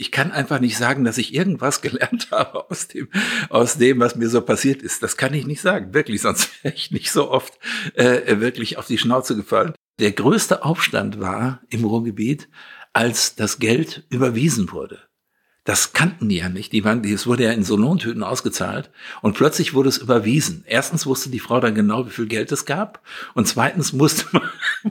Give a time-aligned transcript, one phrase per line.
[0.00, 3.08] Ich kann einfach nicht sagen, dass ich irgendwas gelernt habe aus dem,
[3.50, 5.02] aus dem, was mir so passiert ist.
[5.02, 7.58] Das kann ich nicht sagen, wirklich, sonst wäre ich nicht so oft
[7.94, 9.74] äh, wirklich auf die Schnauze gefallen.
[9.98, 12.48] Der größte Aufstand war im Ruhrgebiet,
[12.92, 15.07] als das Geld überwiesen wurde.
[15.68, 16.72] Das kannten die ja nicht.
[16.72, 18.88] Die waren, es wurde ja in so Lohntüten ausgezahlt
[19.20, 20.64] und plötzlich wurde es überwiesen.
[20.66, 23.02] Erstens wusste die Frau dann genau, wie viel Geld es gab
[23.34, 24.48] und zweitens musste man,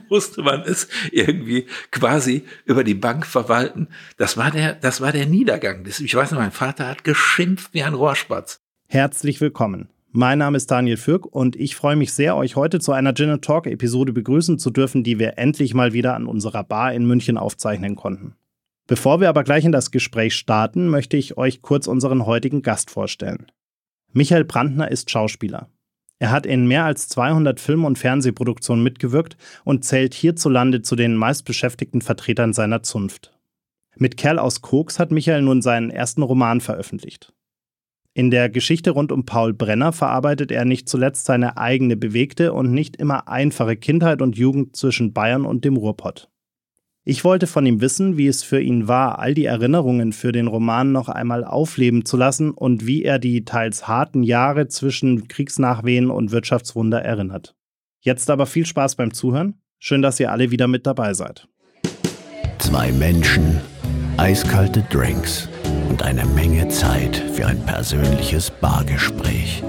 [0.08, 3.88] musste man es irgendwie quasi über die Bank verwalten.
[4.18, 5.84] Das war der, das war der Niedergang.
[5.84, 8.60] Ich weiß noch, mein Vater hat geschimpft wie ein Rohrspatz.
[8.86, 9.88] Herzlich willkommen.
[10.12, 13.40] Mein Name ist Daniel Fürk und ich freue mich sehr, euch heute zu einer Gin
[13.40, 17.36] Talk Episode begrüßen zu dürfen, die wir endlich mal wieder an unserer Bar in München
[17.36, 18.36] aufzeichnen konnten.
[18.88, 22.90] Bevor wir aber gleich in das Gespräch starten, möchte ich euch kurz unseren heutigen Gast
[22.90, 23.46] vorstellen.
[24.12, 25.68] Michael Brandner ist Schauspieler.
[26.18, 31.16] Er hat in mehr als 200 Film- und Fernsehproduktionen mitgewirkt und zählt hierzulande zu den
[31.16, 33.38] meistbeschäftigten Vertretern seiner Zunft.
[33.94, 37.34] Mit Kerl aus Koks hat Michael nun seinen ersten Roman veröffentlicht.
[38.14, 42.72] In der Geschichte rund um Paul Brenner verarbeitet er nicht zuletzt seine eigene bewegte und
[42.72, 46.30] nicht immer einfache Kindheit und Jugend zwischen Bayern und dem Ruhrpott.
[47.10, 50.46] Ich wollte von ihm wissen, wie es für ihn war, all die Erinnerungen für den
[50.46, 56.10] Roman noch einmal aufleben zu lassen und wie er die teils harten Jahre zwischen Kriegsnachwehen
[56.10, 57.56] und Wirtschaftswunder erinnert.
[58.00, 59.54] Jetzt aber viel Spaß beim Zuhören.
[59.78, 61.48] Schön, dass ihr alle wieder mit dabei seid.
[62.58, 63.58] Zwei Menschen,
[64.18, 65.48] eiskalte Drinks
[65.88, 69.62] und eine Menge Zeit für ein persönliches Bargespräch.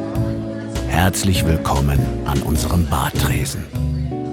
[0.90, 3.64] Herzlich willkommen an unserem Bartresen.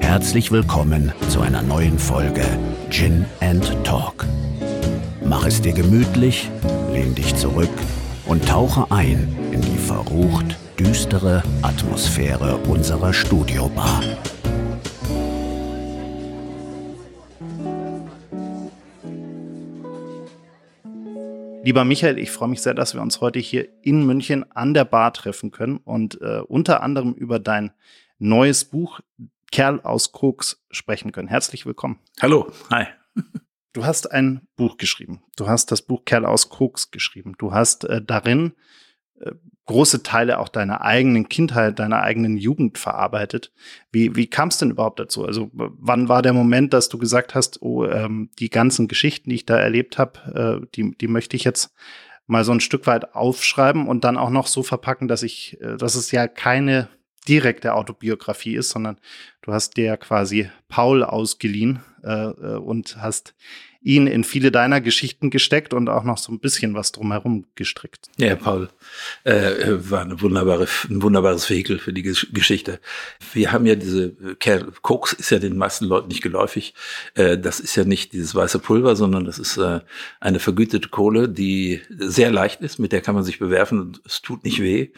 [0.06, 2.44] Herzlich willkommen zu einer neuen Folge
[2.90, 4.24] Gin and Talk.
[5.24, 6.48] Mach es dir gemütlich,
[6.92, 7.68] lehn dich zurück
[8.24, 14.00] und tauche ein in die verrucht düstere Atmosphäre unserer Studiobar.
[21.64, 24.84] Lieber Michael, ich freue mich sehr, dass wir uns heute hier in München an der
[24.84, 27.72] Bar treffen können und äh, unter anderem über dein
[28.18, 29.00] neues Buch
[29.52, 31.28] Kerl aus Koks sprechen können.
[31.28, 31.98] Herzlich willkommen.
[32.20, 32.86] Hallo, hi.
[33.72, 35.22] Du hast ein Buch geschrieben.
[35.36, 37.34] Du hast das Buch Kerl aus Koks geschrieben.
[37.36, 38.54] Du hast äh, darin
[39.20, 39.32] äh,
[39.66, 43.52] große Teile auch deiner eigenen Kindheit, deiner eigenen Jugend verarbeitet.
[43.92, 45.26] Wie, wie kam es denn überhaupt dazu?
[45.26, 49.36] Also wann war der Moment, dass du gesagt hast, oh, ähm, die ganzen Geschichten, die
[49.36, 51.74] ich da erlebt habe, äh, die, die möchte ich jetzt
[52.26, 55.76] mal so ein Stück weit aufschreiben und dann auch noch so verpacken, dass ich, äh,
[55.76, 56.88] dass es ja keine
[57.28, 58.98] direkte Autobiografie ist, sondern
[59.42, 63.34] du hast dir quasi Paul ausgeliehen äh, äh, und hast
[63.86, 68.08] ihn in viele deiner Geschichten gesteckt und auch noch so ein bisschen was drumherum gestrickt.
[68.16, 68.68] Ja, Paul
[69.22, 72.80] äh, war eine wunderbare, ein wunderbares Vehikel für die Geschichte.
[73.32, 76.74] Wir haben ja diese Kerl, Koks ist ja den meisten Leuten nicht geläufig.
[77.14, 79.80] Äh, das ist ja nicht dieses weiße Pulver, sondern das ist äh,
[80.20, 84.20] eine vergütete Kohle, die sehr leicht ist, mit der kann man sich bewerfen und es
[84.20, 84.90] tut nicht weh.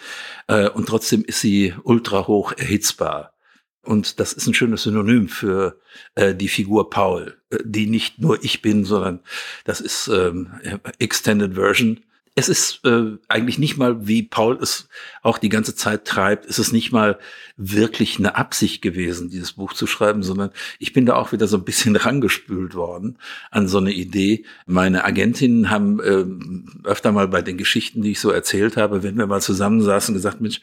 [0.46, 3.34] Äh, und trotzdem ist sie ultra hoch erhitzbar.
[3.82, 5.80] Und das ist ein schönes Synonym für
[6.14, 9.20] äh, die Figur Paul, äh, die nicht nur ich bin, sondern
[9.64, 10.52] das ist ähm,
[10.98, 12.00] Extended Version
[12.38, 14.88] es ist äh, eigentlich nicht mal, wie Paul es
[15.22, 17.19] auch die ganze Zeit treibt, ist es nicht mal
[17.56, 21.56] wirklich eine Absicht gewesen, dieses Buch zu schreiben, sondern ich bin da auch wieder so
[21.56, 23.19] ein bisschen rangespült worden
[23.50, 24.44] an so eine Idee.
[24.66, 29.19] Meine Agentinnen haben äh, öfter mal bei den Geschichten, die ich so erzählt habe, wenn
[29.19, 30.60] wir mal zusammensaßen, gesagt, Mensch,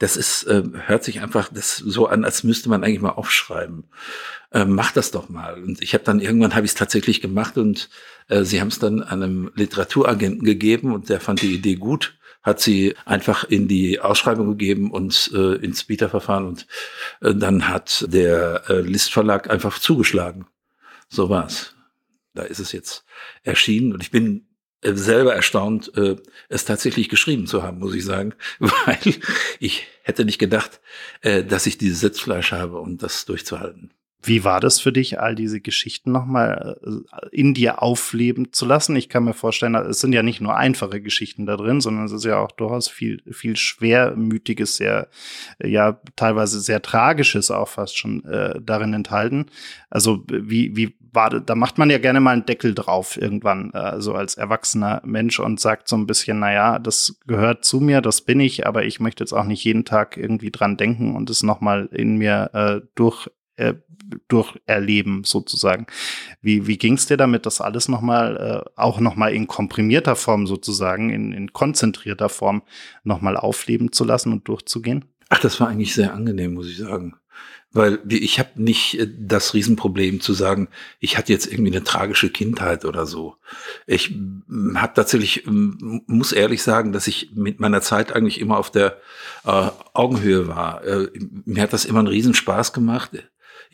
[0.00, 3.84] das ist, äh, hört sich einfach das so an, als müsste man eigentlich mal aufschreiben
[4.52, 5.62] äh, mach das doch mal.
[5.62, 7.90] Und ich habe dann irgendwann habe ich es tatsächlich gemacht und
[8.28, 12.94] sie haben es dann einem Literaturagenten gegeben und der fand die Idee gut, hat sie
[13.06, 16.66] einfach in die Ausschreibung gegeben und äh, ins Bieterverfahren und
[17.22, 20.46] äh, dann hat der äh, Listverlag einfach zugeschlagen.
[21.08, 21.74] So war's.
[22.34, 23.04] Da ist es jetzt
[23.42, 24.46] erschienen und ich bin
[24.82, 26.16] äh, selber erstaunt, äh,
[26.50, 29.14] es tatsächlich geschrieben zu haben, muss ich sagen, weil
[29.58, 30.80] ich hätte nicht gedacht,
[31.22, 33.94] äh, dass ich dieses Sitzfleisch habe, um das durchzuhalten.
[34.26, 38.96] Wie war das für dich, all diese Geschichten nochmal äh, in dir aufleben zu lassen?
[38.96, 42.12] Ich kann mir vorstellen, es sind ja nicht nur einfache Geschichten da drin, sondern es
[42.12, 45.08] ist ja auch durchaus viel, viel schwermütiges, sehr,
[45.62, 49.46] ja, teilweise sehr tragisches auch fast schon äh, darin enthalten.
[49.90, 51.42] Also, wie, wie war das?
[51.44, 55.38] Da macht man ja gerne mal einen Deckel drauf irgendwann, äh, so als erwachsener Mensch
[55.38, 58.84] und sagt so ein bisschen, na ja, das gehört zu mir, das bin ich, aber
[58.84, 62.50] ich möchte jetzt auch nicht jeden Tag irgendwie dran denken und es nochmal in mir
[62.54, 63.74] äh, durch äh,
[64.28, 65.86] durcherleben sozusagen.
[66.40, 70.46] Wie, wie ging es dir damit, das alles nochmal, äh, auch nochmal in komprimierter Form
[70.46, 72.62] sozusagen, in, in konzentrierter Form
[73.02, 75.04] nochmal aufleben zu lassen und durchzugehen?
[75.28, 77.16] Ach, das war eigentlich sehr angenehm, muss ich sagen.
[77.72, 80.68] Weil ich habe nicht äh, das Riesenproblem zu sagen,
[81.00, 83.36] ich hatte jetzt irgendwie eine tragische Kindheit oder so.
[83.86, 84.14] Ich
[84.76, 88.98] habe tatsächlich, muss ehrlich sagen, dass ich mit meiner Zeit eigentlich immer auf der
[89.44, 90.84] äh, Augenhöhe war.
[90.84, 91.08] Äh,
[91.44, 93.10] mir hat das immer einen Riesenspaß gemacht.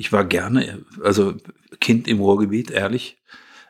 [0.00, 1.34] Ich war gerne, also
[1.78, 3.18] Kind im Ruhrgebiet, ehrlich,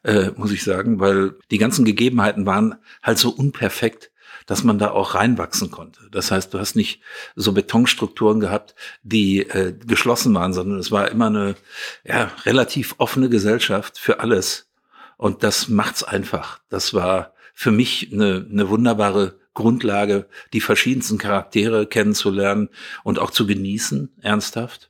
[0.05, 4.13] äh, muss ich sagen, weil die ganzen Gegebenheiten waren halt so unperfekt
[4.47, 6.09] dass man da auch reinwachsen konnte.
[6.11, 7.03] Das heißt, du hast nicht
[7.37, 8.75] so Betonstrukturen gehabt,
[9.05, 11.55] die äh, geschlossen waren, sondern es war immer eine
[12.03, 14.69] ja, relativ offene Gesellschaft für alles.
[15.17, 16.59] Und das macht's einfach.
[16.69, 22.71] Das war für mich eine, eine wunderbare Grundlage, die verschiedensten Charaktere kennenzulernen
[23.05, 24.90] und auch zu genießen, ernsthaft.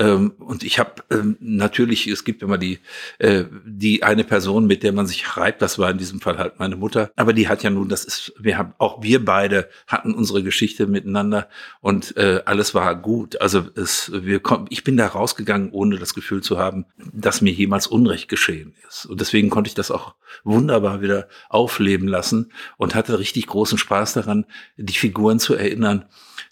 [0.00, 2.78] Ähm, und ich habe ähm, natürlich, es gibt immer die,
[3.18, 6.58] äh, die eine Person, mit der man sich reibt, das war in diesem Fall halt
[6.58, 10.14] meine Mutter, aber die hat ja nun, das ist, wir haben, auch wir beide hatten
[10.14, 11.48] unsere Geschichte miteinander
[11.82, 13.38] und äh, alles war gut.
[13.42, 17.52] Also es, wir kommen, ich bin da rausgegangen, ohne das Gefühl zu haben, dass mir
[17.52, 19.04] jemals Unrecht geschehen ist.
[19.04, 20.14] Und deswegen konnte ich das auch
[20.44, 24.46] wunderbar wieder aufleben lassen und hatte richtig großen Spaß daran,
[24.78, 26.06] die Figuren zu erinnern,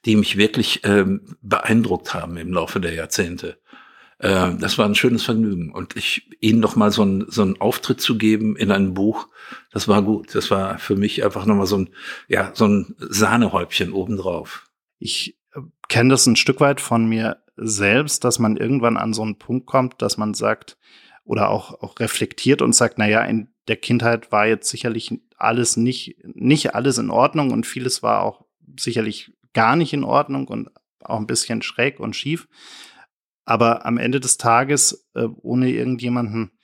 [0.05, 3.58] die mich wirklich ähm, beeindruckt haben im Laufe der Jahrzehnte.
[4.19, 5.73] Äh, das war ein schönes Vergnügen.
[5.73, 9.29] Und ich ihnen noch mal so, ein, so einen Auftritt zu geben in einem Buch,
[9.73, 10.35] das war gut.
[10.35, 11.90] Das war für mich einfach noch mal so ein,
[12.29, 14.67] ja, so ein Sahnehäubchen obendrauf.
[14.99, 19.23] Ich äh, kenne das ein Stück weit von mir selbst, dass man irgendwann an so
[19.23, 20.76] einen Punkt kommt, dass man sagt
[21.25, 25.76] oder auch, auch reflektiert und sagt, na ja, in der Kindheit war jetzt sicherlich alles
[25.76, 28.46] nicht, nicht alles in Ordnung und vieles war auch
[28.79, 30.71] sicherlich gar nicht in Ordnung und
[31.03, 32.49] auch ein bisschen schräg und schief.
[33.45, 36.57] Aber am Ende des Tages, äh, ohne irgendjemanden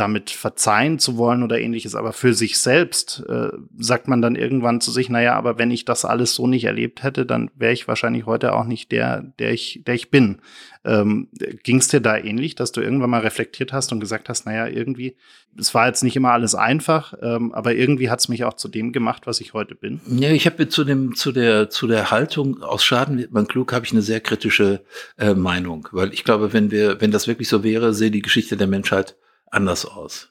[0.00, 4.80] damit verzeihen zu wollen oder ähnliches, aber für sich selbst äh, sagt man dann irgendwann
[4.80, 7.86] zu sich, naja, aber wenn ich das alles so nicht erlebt hätte, dann wäre ich
[7.86, 10.40] wahrscheinlich heute auch nicht der, der ich, der ich bin.
[10.82, 11.28] Ähm,
[11.62, 14.66] Ging es dir da ähnlich, dass du irgendwann mal reflektiert hast und gesagt hast, naja,
[14.66, 15.16] irgendwie,
[15.58, 18.68] es war jetzt nicht immer alles einfach, ähm, aber irgendwie hat es mich auch zu
[18.68, 20.00] dem gemacht, was ich heute bin?
[20.06, 23.74] Ja, ich habe zu dem, zu der, zu der Haltung aus Schaden wird man klug,
[23.74, 24.82] habe ich eine sehr kritische
[25.18, 28.56] äh, Meinung, weil ich glaube, wenn wir, wenn das wirklich so wäre, sehe die Geschichte
[28.56, 29.16] der Menschheit
[29.50, 30.30] anders aus.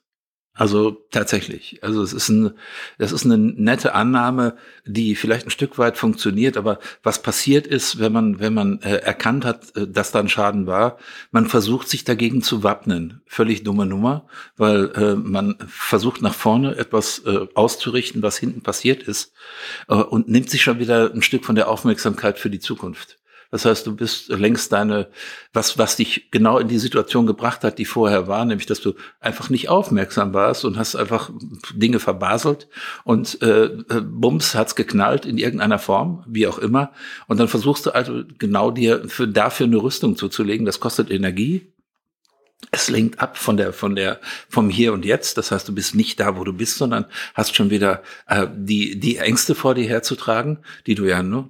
[0.60, 1.80] Also tatsächlich.
[1.84, 2.52] Also es ist ein,
[2.98, 8.00] das ist eine nette Annahme, die vielleicht ein Stück weit funktioniert, aber was passiert ist,
[8.00, 10.98] wenn man, wenn man äh, erkannt hat, äh, dass da ein Schaden war,
[11.32, 13.22] man versucht sich dagegen zu wappnen.
[13.26, 14.28] Völlig dumme Nummer,
[14.58, 19.32] weil äh, man versucht nach vorne etwas äh, auszurichten, was hinten passiert ist,
[19.88, 23.19] äh, und nimmt sich schon wieder ein Stück von der Aufmerksamkeit für die Zukunft.
[23.52, 25.08] Das heißt, du bist längst deine,
[25.54, 28.94] was, was dich genau in die Situation gebracht hat, die vorher war, nämlich, dass du
[29.20, 31.32] einfach nicht aufmerksam warst und hast einfach
[31.74, 32.68] Dinge verbaselt
[33.04, 33.70] und äh,
[34.04, 36.92] bums hat's geknallt in irgendeiner Form, wie auch immer.
[37.28, 40.66] Und dann versuchst du also genau dir für, dafür eine Rüstung zuzulegen.
[40.66, 41.74] Das kostet Energie,
[42.72, 45.38] es lenkt ab von der, von der, vom Hier und Jetzt.
[45.38, 49.00] Das heißt, du bist nicht da, wo du bist, sondern hast schon wieder äh, die,
[49.00, 51.48] die Ängste vor dir herzutragen, die du ja ne,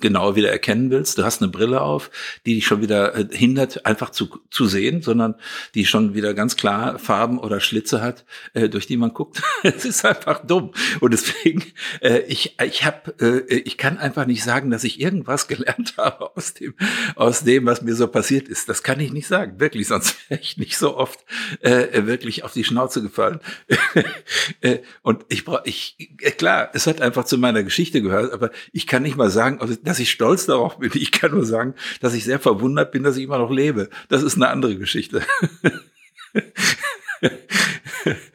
[0.00, 1.18] genau wieder erkennen willst.
[1.18, 2.10] Du hast eine Brille auf,
[2.46, 5.34] die dich schon wieder äh, hindert, einfach zu, zu sehen, sondern
[5.74, 8.24] die schon wieder ganz klar Farben oder Schlitze hat,
[8.54, 9.42] äh, durch die man guckt.
[9.64, 10.72] es ist einfach dumm.
[11.00, 11.64] Und deswegen,
[12.00, 16.34] äh, ich, ich habe, äh, ich kann einfach nicht sagen, dass ich irgendwas gelernt habe
[16.34, 16.74] aus dem,
[17.14, 18.70] aus dem, was mir so passiert ist.
[18.70, 21.24] Das kann ich nicht sagen, wirklich, sonst wäre ich nicht so oft
[21.60, 23.40] äh, wirklich auf die Schnauze gefallen.
[24.60, 28.50] äh, und ich brauche, ich, äh, klar, es hat einfach zu meiner Geschichte gehört, aber
[28.72, 30.90] ich kann nicht mal sagen, dass ich stolz darauf bin.
[30.94, 33.88] Ich kann nur sagen, dass ich sehr verwundert bin, dass ich immer noch lebe.
[34.08, 35.22] Das ist eine andere Geschichte.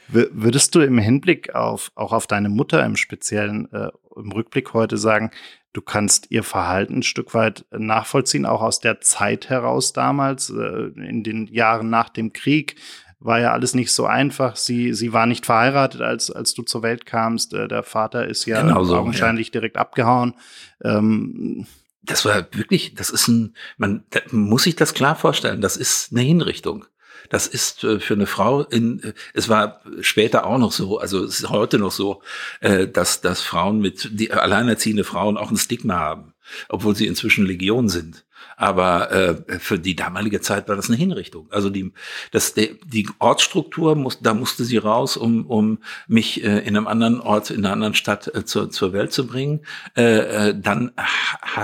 [0.10, 4.98] Würdest du im Hinblick auf, auch auf deine Mutter im Speziellen, äh, im Rückblick heute
[4.98, 5.32] sagen,
[5.78, 10.88] du kannst ihr Verhalten ein Stück weit nachvollziehen, auch aus der Zeit heraus damals, äh,
[10.96, 12.78] in den Jahren nach dem Krieg?
[13.20, 14.56] War ja alles nicht so einfach.
[14.56, 17.54] Sie, sie war nicht verheiratet, als, als du zur Welt kamst.
[17.54, 19.52] Äh, der Vater ist ja genau so, augenscheinlich ja.
[19.52, 20.34] direkt abgehauen.
[20.84, 21.68] Ähm,
[22.02, 26.22] das war wirklich, das ist ein, man muss sich das klar vorstellen, das ist eine
[26.22, 26.86] Hinrichtung.
[27.30, 31.24] Das ist äh, für eine Frau in, äh, es war später auch noch so, also
[31.24, 32.22] es ist heute noch so,
[32.62, 36.34] äh, dass, dass Frauen mit, die alleinerziehende Frauen auch ein Stigma haben,
[36.70, 38.26] obwohl sie inzwischen Legion sind.
[38.56, 41.48] Aber äh, für die damalige Zeit war das eine Hinrichtung.
[41.52, 41.92] Also die,
[42.32, 45.78] das, die, die Ortsstruktur, muss, da musste sie raus, um, um
[46.08, 49.28] mich äh, in einem anderen Ort, in einer anderen Stadt äh, zur, zur Welt zu
[49.28, 49.62] bringen.
[49.96, 50.92] Äh, äh, dann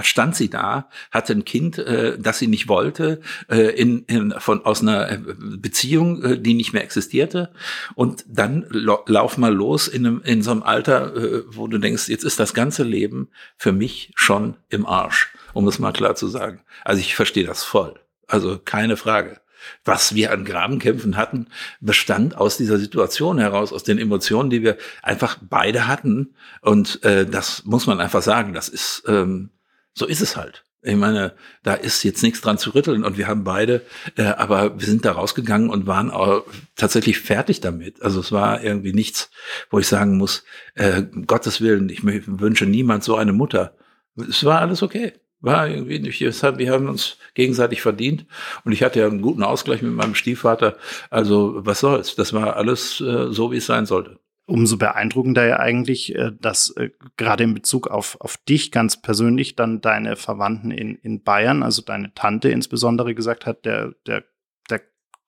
[0.03, 4.63] stand sie da, hatte ein Kind, äh, das sie nicht wollte, äh, in, in, von,
[4.63, 7.51] aus einer äh, Beziehung, äh, die nicht mehr existierte.
[7.95, 12.07] Und dann lauf mal los in, einem, in so einem Alter, äh, wo du denkst,
[12.09, 16.27] jetzt ist das ganze Leben für mich schon im Arsch um es mal klar zu
[16.27, 16.61] sagen.
[16.83, 17.99] Also ich verstehe das voll.
[18.27, 19.39] Also keine Frage.
[19.85, 21.47] Was wir an Grabenkämpfen hatten,
[21.79, 26.35] bestand aus dieser Situation heraus, aus den Emotionen, die wir einfach beide hatten.
[26.61, 28.53] Und äh, das muss man einfach sagen.
[28.53, 29.51] Das ist ähm,
[29.93, 30.63] so ist es halt.
[30.85, 31.33] Ich meine,
[31.63, 33.85] da ist jetzt nichts dran zu rütteln und wir haben beide,
[34.17, 36.43] äh, aber wir sind da rausgegangen und waren auch
[36.75, 38.01] tatsächlich fertig damit.
[38.01, 39.31] Also es war irgendwie nichts,
[39.69, 40.43] wo ich sagen muss,
[40.75, 43.77] äh, Gottes Willen, ich wünsche niemand so eine Mutter.
[44.17, 45.13] Es war alles okay.
[45.43, 48.25] War irgendwie nicht, wir haben uns gegenseitig verdient
[48.63, 50.77] und ich hatte ja einen guten Ausgleich mit meinem Stiefvater.
[51.09, 52.15] Also was soll's?
[52.15, 56.71] Das war alles äh, so, wie es sein sollte umso beeindruckender ja eigentlich, äh, dass
[56.71, 61.63] äh, gerade in Bezug auf, auf dich ganz persönlich dann deine Verwandten in, in Bayern,
[61.63, 64.23] also deine Tante insbesondere gesagt hat, der, der, der,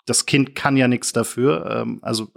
[0.06, 1.70] das Kind kann ja nichts dafür.
[1.70, 2.32] Ähm, also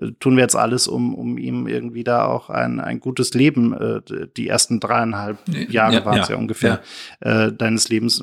[0.00, 4.02] äh, tun wir jetzt alles, um, um ihm irgendwie da auch ein, ein gutes Leben,
[4.36, 5.38] die ersten dreieinhalb
[5.70, 6.82] Jahre ja, waren es ja, ja, ungefähr,
[7.24, 7.50] ja.
[7.52, 8.20] deines Lebens,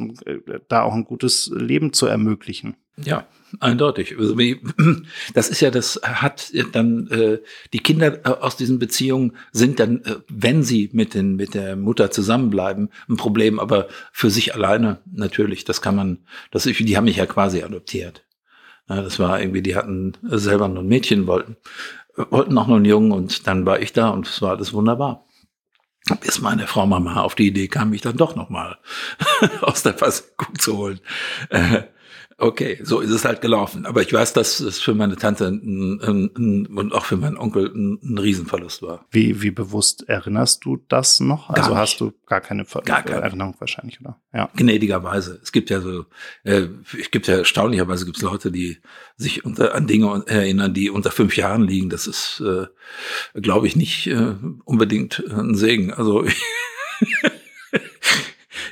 [0.68, 2.76] da auch ein gutes Leben zu ermöglichen.
[2.98, 3.26] Ja,
[3.60, 4.18] eindeutig.
[4.18, 4.36] Also
[5.34, 7.40] das ist ja, das hat dann äh,
[7.74, 11.76] die Kinder äh, aus diesen Beziehungen sind dann, äh, wenn sie mit den mit der
[11.76, 13.60] Mutter zusammenbleiben, ein Problem.
[13.60, 16.20] Aber für sich alleine natürlich, das kann man.
[16.52, 18.24] Das die haben mich ja quasi adoptiert.
[18.92, 21.56] Ja, das war irgendwie, die hatten selber nur ein Mädchen wollten,
[22.30, 25.26] wollten auch nur einen Jungen und dann war ich da und es war alles wunderbar
[26.20, 28.78] bis meine Frau Mama auf die Idee kam, mich dann doch noch mal
[29.62, 31.00] aus der Versenkung zu holen.
[32.42, 33.86] Okay, so ist es halt gelaufen.
[33.86, 37.38] Aber ich weiß, dass es für meine Tante ein, ein, ein, und auch für meinen
[37.38, 39.06] Onkel ein, ein, Riesenverlust war.
[39.12, 41.50] Wie, wie bewusst erinnerst du das noch?
[41.50, 41.80] Gar also nicht.
[41.80, 44.20] hast du gar keine, Ver gar keine Erinnerung wahrscheinlich, oder?
[44.34, 44.50] Ja.
[44.56, 45.40] Gnädigerweise.
[45.44, 46.06] Es gibt ja so,
[46.44, 46.66] äh,
[47.00, 48.80] es gibt ja erstaunlicherweise gibt es Leute, die
[49.18, 51.92] sich unter, an Dinge erinnern, die unter fünf Jahren liegen.
[51.92, 52.66] Das ist, äh,
[53.40, 54.34] glaube ich, nicht äh,
[54.66, 55.94] unbedingt ein Segen.
[55.94, 56.26] Also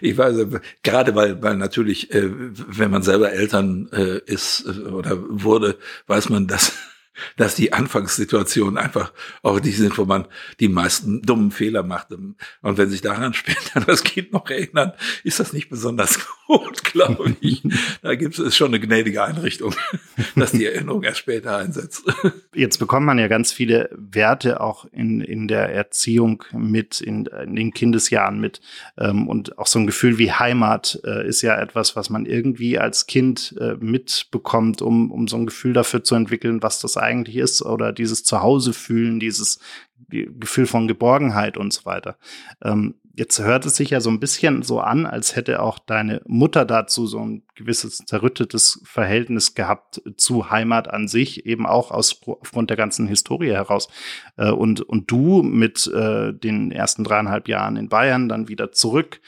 [0.02, 0.48] ich weiß,
[0.84, 5.78] gerade weil, weil natürlich, äh, wenn man selber Eltern äh, ist äh, oder wurde,
[6.08, 6.74] weiß man, dass
[7.38, 10.26] dass die Anfangssituationen einfach auch die sind, wo man
[10.62, 12.12] die meisten dummen Fehler macht.
[12.12, 17.36] Und wenn sich daran später das Kind noch erinnert, ist das nicht besonders gut, glaube
[17.40, 17.62] ich.
[18.02, 19.74] Da gibt es schon eine gnädige Einrichtung,
[20.36, 22.04] dass die Erinnerung erst später einsetzt.
[22.54, 27.56] Jetzt bekommt man ja ganz viele Werte auch in, in der Erziehung mit, in, in
[27.56, 28.62] den Kindesjahren mit.
[28.98, 32.80] Ähm, und auch so ein Gefühl wie Heimat äh, ist ja etwas, was man irgendwie
[32.80, 37.38] als Kind äh, mitbekommt, um, um so ein Gefühl dafür zu entwickeln, was das eigentlich
[37.38, 39.60] ist oder dieses Zuhause fühlen, dieses
[40.08, 42.18] Gefühl von Geborgenheit und so weiter.
[42.64, 46.22] Ähm, jetzt hört es sich ja so ein bisschen so an, als hätte auch deine
[46.26, 52.22] Mutter dazu so ein gewisses zerrüttetes Verhältnis gehabt zu Heimat an sich, eben auch aus,
[52.26, 53.90] aufgrund der ganzen Historie heraus.
[54.38, 59.20] Äh, und, und du mit äh, den ersten dreieinhalb Jahren in Bayern dann wieder zurück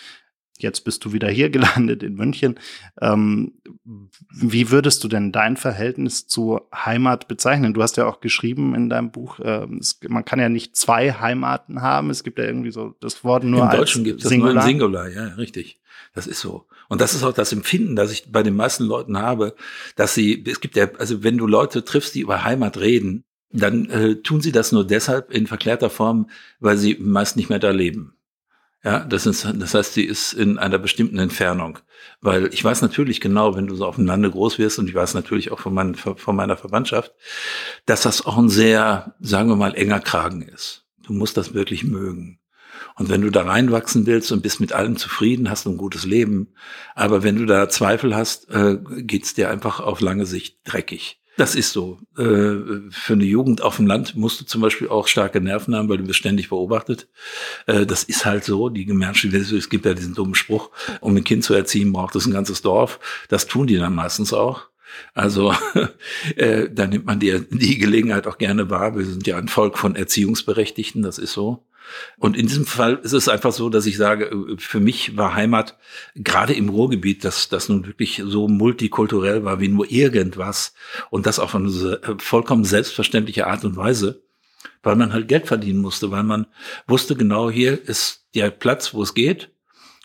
[0.62, 2.60] jetzt bist du wieder hier gelandet in München.
[3.02, 3.54] Ähm,
[4.30, 7.74] wie würdest du denn dein Verhältnis zur Heimat bezeichnen?
[7.74, 11.14] Du hast ja auch geschrieben in deinem Buch, äh, es, man kann ja nicht zwei
[11.14, 12.10] Heimaten haben.
[12.10, 14.54] Es gibt ja irgendwie so das Wort nur Im Deutschen gibt es Singular.
[14.54, 15.80] nur ein Singular, ja, richtig.
[16.14, 16.68] Das ist so.
[16.90, 19.56] Und das ist auch das Empfinden, das ich bei den meisten Leuten habe,
[19.96, 23.90] dass sie, es gibt ja, also wenn du Leute triffst, die über Heimat reden, dann
[23.90, 27.72] äh, tun sie das nur deshalb in verklärter Form, weil sie meist nicht mehr da
[27.72, 28.16] leben.
[28.84, 31.78] Ja, das ist, das heißt, sie ist in einer bestimmten Entfernung.
[32.20, 34.96] Weil ich weiß natürlich genau, wenn du so auf dem Lande groß wirst, und ich
[34.96, 37.14] weiß natürlich auch von, mein, von meiner Verwandtschaft,
[37.86, 40.88] dass das auch ein sehr, sagen wir mal, enger Kragen ist.
[41.04, 42.40] Du musst das wirklich mögen.
[42.96, 46.06] Und wenn du da reinwachsen willst und bist mit allem zufrieden, hast du ein gutes
[46.06, 46.54] Leben.
[46.96, 51.21] Aber wenn du da Zweifel hast, äh, geht's dir einfach auf lange Sicht dreckig.
[51.42, 51.98] Das ist so.
[52.20, 55.90] Äh, für eine Jugend auf dem Land musst du zum Beispiel auch starke Nerven haben,
[55.90, 57.08] weil du bist ständig beobachtet.
[57.66, 58.70] Äh, das ist halt so.
[58.70, 60.70] Die Menschen, es gibt ja diesen dummen Spruch,
[61.00, 63.00] um ein Kind zu erziehen, braucht es ein ganzes Dorf.
[63.28, 64.68] Das tun die dann meistens auch.
[65.16, 65.52] Also
[66.36, 68.96] äh, da nimmt man die, die Gelegenheit auch gerne wahr.
[68.96, 71.66] Wir sind ja ein Volk von Erziehungsberechtigten, das ist so.
[72.18, 75.36] Und in diesem Fall ist es einfach so, dass ich sage, äh, für mich war
[75.36, 75.78] Heimat
[76.16, 80.74] gerade im Ruhrgebiet, dass das nun wirklich so multikulturell war wie nur irgendwas
[81.10, 84.24] und das auf eine äh, vollkommen selbstverständliche Art und Weise,
[84.84, 86.48] weil man halt Geld verdienen musste, weil man
[86.88, 89.52] wusste genau, hier ist der Platz, wo es geht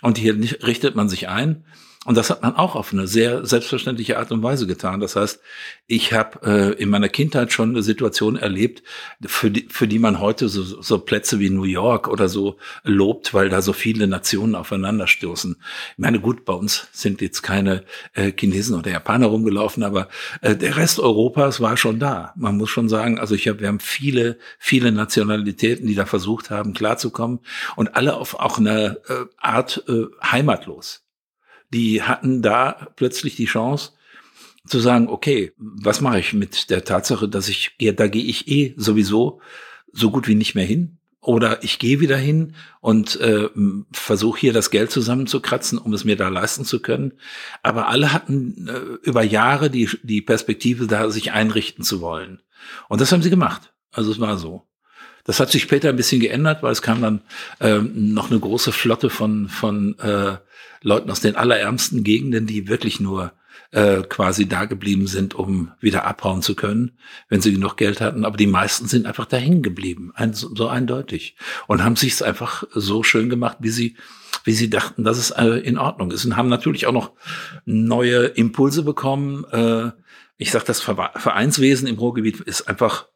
[0.03, 1.65] und hier richtet man sich ein
[2.07, 5.01] und das hat man auch auf eine sehr selbstverständliche Art und Weise getan.
[5.01, 5.41] Das heißt,
[5.89, 8.85] ich habe äh, in meiner Kindheit schon eine Situation erlebt,
[9.27, 13.35] für die, für die man heute so, so Plätze wie New York oder so lobt,
[13.35, 15.57] weil da so viele Nationen aufeinanderstoßen.
[15.93, 17.83] Ich meine, gut, bei uns sind jetzt keine
[18.15, 20.09] äh, Chinesen oder Japaner rumgelaufen, aber
[20.43, 22.33] äh, der Rest Europas war schon da.
[22.37, 26.51] Man muss schon sagen, also ich hab, wir haben viele, viele Nationalitäten, die da versucht
[26.51, 27.41] haben, klarzukommen
[27.75, 31.06] und alle auf auch eine äh, Art äh, heimatlos
[31.73, 33.93] die hatten da plötzlich die Chance
[34.67, 38.75] zu sagen, okay, was mache ich mit der Tatsache, dass ich, da gehe ich eh
[38.77, 39.41] sowieso
[39.93, 40.99] so gut wie nicht mehr hin.
[41.21, 43.49] Oder ich gehe wieder hin und äh,
[43.91, 47.15] versuche hier das Geld zusammenzukratzen, um es mir da leisten zu können.
[47.65, 52.43] Aber alle hatten äh, über Jahre die, die Perspektive, da sich einrichten zu wollen.
[52.89, 53.73] Und das haben sie gemacht.
[53.91, 54.69] Also es war so.
[55.27, 57.21] Das hat sich später ein bisschen geändert, weil es kam dann
[57.61, 60.37] ähm, noch eine große Flotte von, von äh,
[60.83, 63.33] Leuten aus den allerärmsten Gegenden, die wirklich nur
[63.73, 66.93] äh, quasi da geblieben sind, um wieder abhauen zu können,
[67.29, 68.25] wenn sie genug Geld hatten.
[68.25, 71.37] Aber die meisten sind einfach dahin geblieben, ein, so eindeutig.
[71.67, 73.97] Und haben sich es einfach so schön gemacht, wie sie,
[74.45, 76.25] wie sie dachten, dass es äh, in Ordnung ist.
[76.25, 77.13] Und haben natürlich auch noch
[77.65, 79.45] neue Impulse bekommen.
[79.51, 79.91] Äh,
[80.39, 83.07] ich sage, das Vereinswesen im Ruhrgebiet ist einfach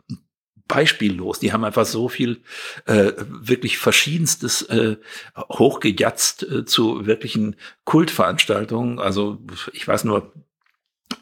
[0.71, 1.41] beispiellos.
[1.41, 2.41] Die haben einfach so viel
[2.87, 4.97] äh, wirklich verschiedenstes äh,
[5.37, 8.99] hochgejatzt äh, zu wirklichen Kultveranstaltungen.
[8.99, 9.39] Also
[9.73, 10.33] ich weiß nur,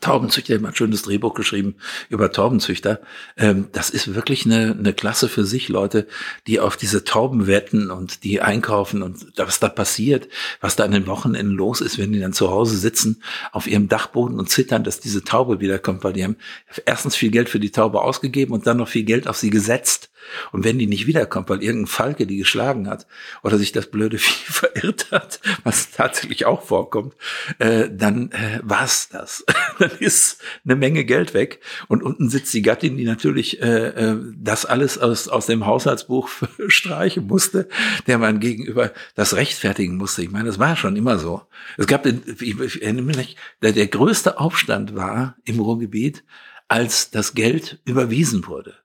[0.00, 1.76] Taubenzüchter, der hat ein schönes Drehbuch geschrieben
[2.08, 3.00] über Taubenzüchter.
[3.36, 6.06] Ähm, das ist wirklich eine, eine Klasse für sich, Leute,
[6.46, 10.28] die auf diese Tauben wetten und die einkaufen und was da passiert,
[10.60, 13.88] was da an den Wochenenden los ist, wenn die dann zu Hause sitzen auf ihrem
[13.88, 16.36] Dachboden und zittern, dass diese Taube wiederkommt, weil die haben
[16.84, 20.10] erstens viel Geld für die Taube ausgegeben und dann noch viel Geld auf sie gesetzt.
[20.52, 23.06] Und wenn die nicht wiederkommt, weil irgendein Falke die geschlagen hat
[23.42, 27.14] oder sich das blöde Vieh verirrt hat, was tatsächlich auch vorkommt,
[27.58, 29.44] äh, dann äh, war's das.
[29.78, 31.60] dann ist eine Menge Geld weg.
[31.88, 36.28] Und unten sitzt die Gattin, die natürlich äh, äh das alles aus, aus dem Haushaltsbuch
[36.68, 37.68] streichen musste,
[38.06, 40.22] der man gegenüber das rechtfertigen musste.
[40.22, 41.42] Ich meine, das war schon immer so.
[41.76, 46.24] Es gab, den, ich erinnere mich, der, der größte Aufstand war im Ruhrgebiet,
[46.68, 48.76] als das Geld überwiesen wurde.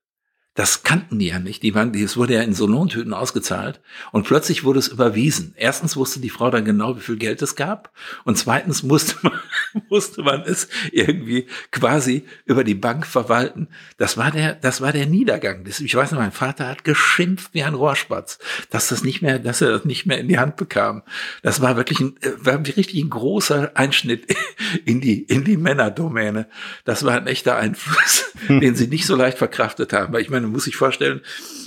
[0.56, 1.64] Das kannten die ja nicht.
[1.64, 3.82] Die waren, es wurde ja in so Lohntüten ausgezahlt
[4.12, 5.56] und plötzlich wurde es überwiesen.
[5.58, 7.92] Erstens wusste die Frau dann genau, wie viel Geld es gab
[8.24, 9.40] und zweitens musste man,
[9.90, 13.68] musste man es irgendwie quasi über die Bank verwalten.
[13.98, 15.66] Das war der, das war der Niedergang.
[15.66, 18.38] Ich weiß noch, mein Vater hat geschimpft wie ein Rohrspatz,
[18.70, 21.02] dass das nicht mehr, dass er das nicht mehr in die Hand bekam.
[21.42, 24.28] Das war wirklich ein, war richtig ein großer Einschnitt
[24.86, 26.48] in die, in die Männerdomäne.
[26.86, 30.14] Das war ein echter Einfluss, den sie nicht so leicht verkraftet haben.
[30.14, 31.22] Weil ich meine, man muss sich vorstellen,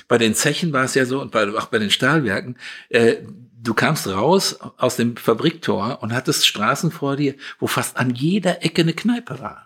[0.08, 2.56] bei den Zechen war es ja so und bei, auch bei den Stahlwerken,
[2.88, 3.16] äh,
[3.62, 8.64] du kamst raus aus dem Fabriktor und hattest Straßen vor dir, wo fast an jeder
[8.64, 9.65] Ecke eine Kneipe war.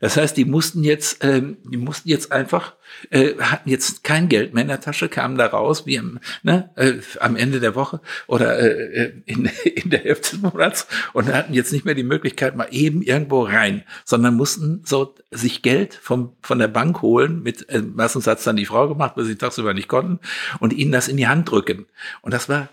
[0.00, 2.74] Das heißt, die mussten jetzt, ähm, die mussten jetzt einfach,
[3.10, 6.70] äh, hatten jetzt kein Geld mehr in der Tasche, kamen da raus wie am, ne,
[6.76, 11.52] äh, am Ende der Woche oder äh, in, in der Hälfte des Monats und hatten
[11.52, 16.32] jetzt nicht mehr die Möglichkeit, mal eben irgendwo rein, sondern mussten so sich Geld vom,
[16.40, 19.74] von der Bank holen, mit, äh, meistens hat's dann die Frau gemacht, weil sie tagsüber
[19.74, 20.18] nicht konnten,
[20.60, 21.86] und ihnen das in die Hand drücken.
[22.22, 22.70] Und das war,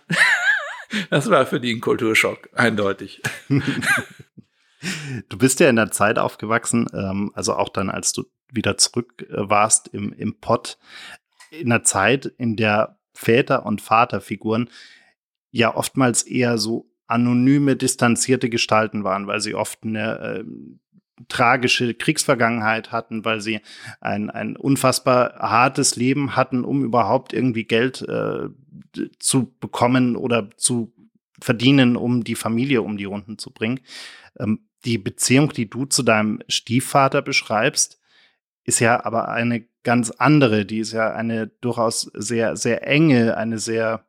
[1.10, 3.22] das war für die ein Kulturschock, eindeutig.
[5.30, 9.26] Du bist ja in der Zeit aufgewachsen, ähm, also auch dann, als du wieder zurück
[9.30, 10.78] äh, warst im, im Pott,
[11.52, 14.70] in der Zeit, in der Väter und Vaterfiguren
[15.52, 20.44] ja oftmals eher so anonyme, distanzierte Gestalten waren, weil sie oft eine äh,
[21.30, 23.62] tragische Kriegsvergangenheit hatten, weil sie
[24.02, 28.50] ein, ein unfassbar hartes Leben hatten, um überhaupt irgendwie Geld äh,
[29.20, 30.94] zu bekommen oder zu
[31.42, 33.80] verdienen, um die Familie um die Runden zu bringen.
[34.40, 38.00] Ähm, die Beziehung, die du zu deinem Stiefvater beschreibst,
[38.64, 40.66] ist ja aber eine ganz andere.
[40.66, 44.06] Die ist ja eine durchaus sehr, sehr enge, eine sehr,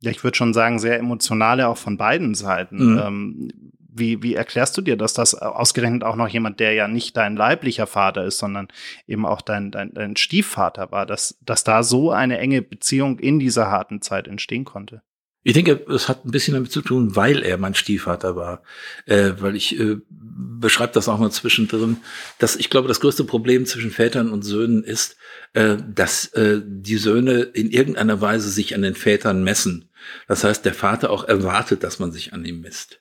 [0.00, 2.92] ja, ich würde schon sagen, sehr emotionale auch von beiden Seiten.
[2.92, 2.98] Mhm.
[2.98, 3.52] Ähm,
[3.94, 7.36] wie, wie erklärst du dir, dass das ausgerechnet auch noch jemand, der ja nicht dein
[7.36, 8.68] leiblicher Vater ist, sondern
[9.06, 13.38] eben auch dein, dein, dein Stiefvater war, dass, dass da so eine enge Beziehung in
[13.38, 15.02] dieser harten Zeit entstehen konnte?
[15.44, 18.62] Ich denke, es hat ein bisschen damit zu tun, weil er mein Stiefvater war.
[19.06, 21.96] Äh, weil ich äh, beschreibe das auch mal zwischendrin,
[22.38, 25.16] dass ich glaube, das größte Problem zwischen Vätern und Söhnen ist,
[25.54, 29.88] äh, dass äh, die Söhne in irgendeiner Weise sich an den Vätern messen.
[30.28, 33.00] Das heißt, der Vater auch erwartet, dass man sich an ihm misst.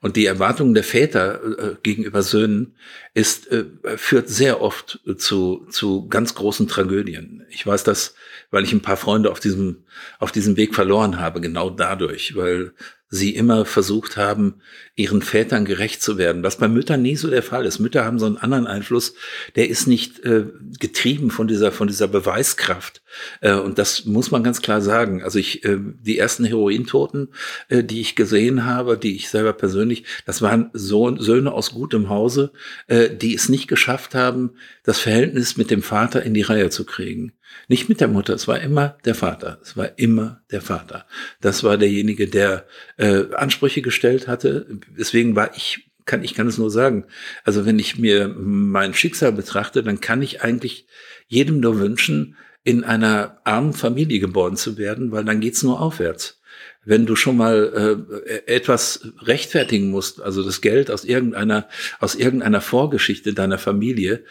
[0.00, 2.76] Und die Erwartung der Väter äh, gegenüber Söhnen
[3.12, 3.64] ist, äh,
[3.96, 7.44] führt sehr oft zu, zu ganz großen Tragödien.
[7.50, 8.14] Ich weiß das,
[8.54, 9.84] weil ich ein paar Freunde auf diesem,
[10.20, 12.72] auf diesem Weg verloren habe, genau dadurch, weil
[13.14, 14.60] sie immer versucht haben,
[14.96, 17.78] ihren Vätern gerecht zu werden, was bei Müttern nie so der Fall ist.
[17.78, 19.14] Mütter haben so einen anderen Einfluss,
[19.56, 20.46] der ist nicht äh,
[20.80, 23.02] getrieben von dieser, von dieser Beweiskraft.
[23.40, 25.22] Äh, und das muss man ganz klar sagen.
[25.22, 27.28] Also ich, äh, die ersten Herointoten,
[27.68, 32.08] äh, die ich gesehen habe, die ich selber persönlich, das waren Sohn, Söhne aus gutem
[32.08, 32.52] Hause,
[32.88, 36.84] äh, die es nicht geschafft haben, das Verhältnis mit dem Vater in die Reihe zu
[36.84, 37.32] kriegen.
[37.68, 39.58] Nicht mit der Mutter, es war immer der Vater.
[39.62, 41.06] Es war immer der Vater.
[41.40, 44.66] Das war derjenige, der äh, Ansprüche gestellt hatte.
[44.96, 47.06] Deswegen war ich, kann ich kann es nur sagen.
[47.44, 50.86] Also wenn ich mir mein Schicksal betrachte, dann kann ich eigentlich
[51.26, 56.40] jedem nur wünschen, in einer armen Familie geboren zu werden, weil dann geht's nur aufwärts
[56.84, 62.60] wenn du schon mal äh, etwas rechtfertigen musst, also das Geld aus irgendeiner aus irgendeiner
[62.60, 64.24] Vorgeschichte deiner Familie,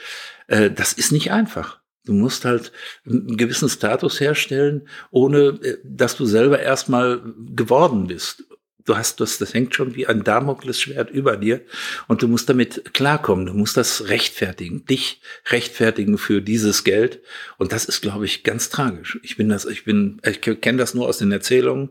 [0.48, 1.83] äh, das ist nicht einfach.
[2.06, 2.72] Du musst halt
[3.06, 7.22] einen gewissen Status herstellen, ohne äh, dass du selber erstmal
[7.56, 8.44] geworden bist
[8.86, 11.62] du hast das, das hängt schon wie ein Damoklesschwert über dir
[12.08, 13.46] und du musst damit klarkommen.
[13.46, 17.22] Du musst das rechtfertigen, dich rechtfertigen für dieses Geld.
[17.58, 19.20] Und das ist, glaube ich, ganz tragisch.
[19.24, 21.90] Ich bin das, ich bin, ich kenne das nur aus den Erzählungen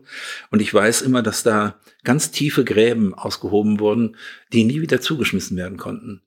[0.51, 4.17] und ich weiß immer, dass da ganz tiefe Gräben ausgehoben wurden,
[4.51, 6.21] die nie wieder zugeschmissen werden konnten.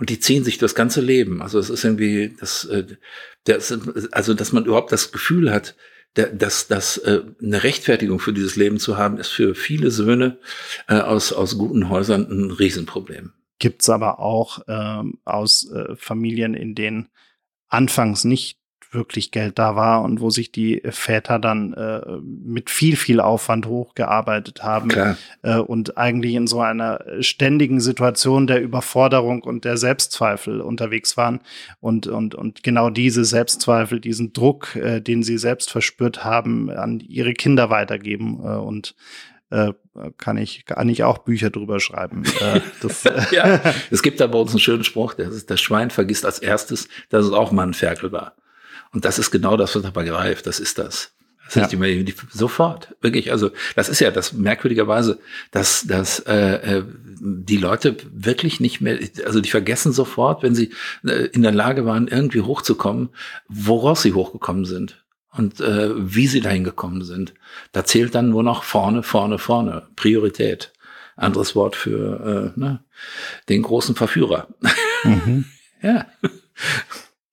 [0.00, 1.42] Und die ziehen sich das ganze Leben.
[1.42, 2.86] Also es ist irgendwie, das, äh,
[3.44, 3.78] das,
[4.12, 5.76] also dass man überhaupt das Gefühl hat,
[6.14, 10.38] dass, dass äh, eine Rechtfertigung für dieses Leben zu haben, ist für viele Söhne
[10.88, 13.34] äh, aus, aus guten Häusern ein Riesenproblem.
[13.58, 17.10] Gibt's aber auch ähm, aus äh, Familien, in denen
[17.68, 18.58] anfangs nicht
[18.90, 23.66] wirklich Geld da war und wo sich die Väter dann äh, mit viel, viel Aufwand
[23.66, 24.90] hochgearbeitet haben
[25.42, 31.40] äh, und eigentlich in so einer ständigen Situation der Überforderung und der Selbstzweifel unterwegs waren
[31.80, 37.00] und, und, und genau diese Selbstzweifel, diesen Druck, äh, den sie selbst verspürt haben, an
[37.00, 38.94] ihre Kinder weitergeben äh, und
[39.50, 39.72] äh,
[40.16, 42.22] kann ich kann ich auch Bücher drüber schreiben.
[42.40, 46.24] Äh, das, ja, es gibt da bei uns einen schönen Spruch, das, das Schwein vergisst
[46.24, 48.34] als erstes, dass es auch mal ein Ferkel war.
[48.92, 50.46] Und das ist genau das, was dabei greift.
[50.46, 51.12] Das ist das.
[51.52, 51.78] Das ja.
[51.78, 53.32] die, die, sofort, wirklich.
[53.32, 55.18] Also das ist ja das merkwürdigerweise,
[55.50, 56.84] dass, dass äh, äh,
[57.20, 60.72] die Leute wirklich nicht mehr, also die vergessen sofort, wenn sie
[61.04, 63.08] äh, in der Lage waren, irgendwie hochzukommen,
[63.48, 67.34] woraus sie hochgekommen sind und äh, wie sie dahin gekommen sind.
[67.72, 69.88] Da zählt dann nur noch vorne, vorne, vorne.
[69.96, 70.72] Priorität.
[71.16, 72.84] Anderes Wort für äh, ne,
[73.48, 74.48] den großen Verführer.
[75.02, 75.46] Mhm.
[75.82, 76.06] ja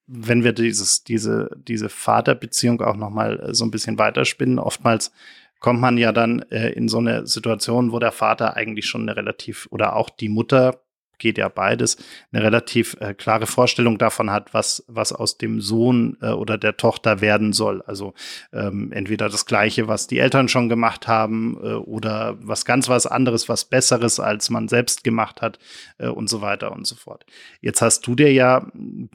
[0.07, 5.11] wenn wir dieses, diese, diese Vaterbeziehung auch nochmal äh, so ein bisschen weiterspinnen, oftmals
[5.59, 9.15] kommt man ja dann äh, in so eine Situation, wo der Vater eigentlich schon eine
[9.15, 10.81] relativ oder auch die Mutter
[11.17, 11.97] geht ja beides,
[12.31, 16.77] eine relativ äh, klare Vorstellung davon hat, was, was aus dem Sohn äh, oder der
[16.77, 17.81] Tochter werden soll.
[17.83, 18.13] Also
[18.53, 23.07] ähm, entweder das Gleiche, was die Eltern schon gemacht haben äh, oder was ganz was
[23.07, 25.59] anderes, was Besseres, als man selbst gemacht hat
[25.97, 27.25] äh, und so weiter und so fort.
[27.61, 28.67] Jetzt hast du dir ja,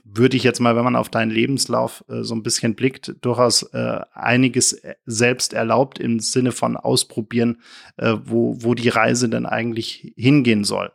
[0.04, 3.62] würde ich jetzt mal, wenn man auf deinen Lebenslauf äh, so ein bisschen blickt, durchaus
[3.74, 7.58] äh, einiges selbst erlaubt im Sinne von ausprobieren,
[7.96, 10.92] wo, wo die Reise denn eigentlich hingehen soll.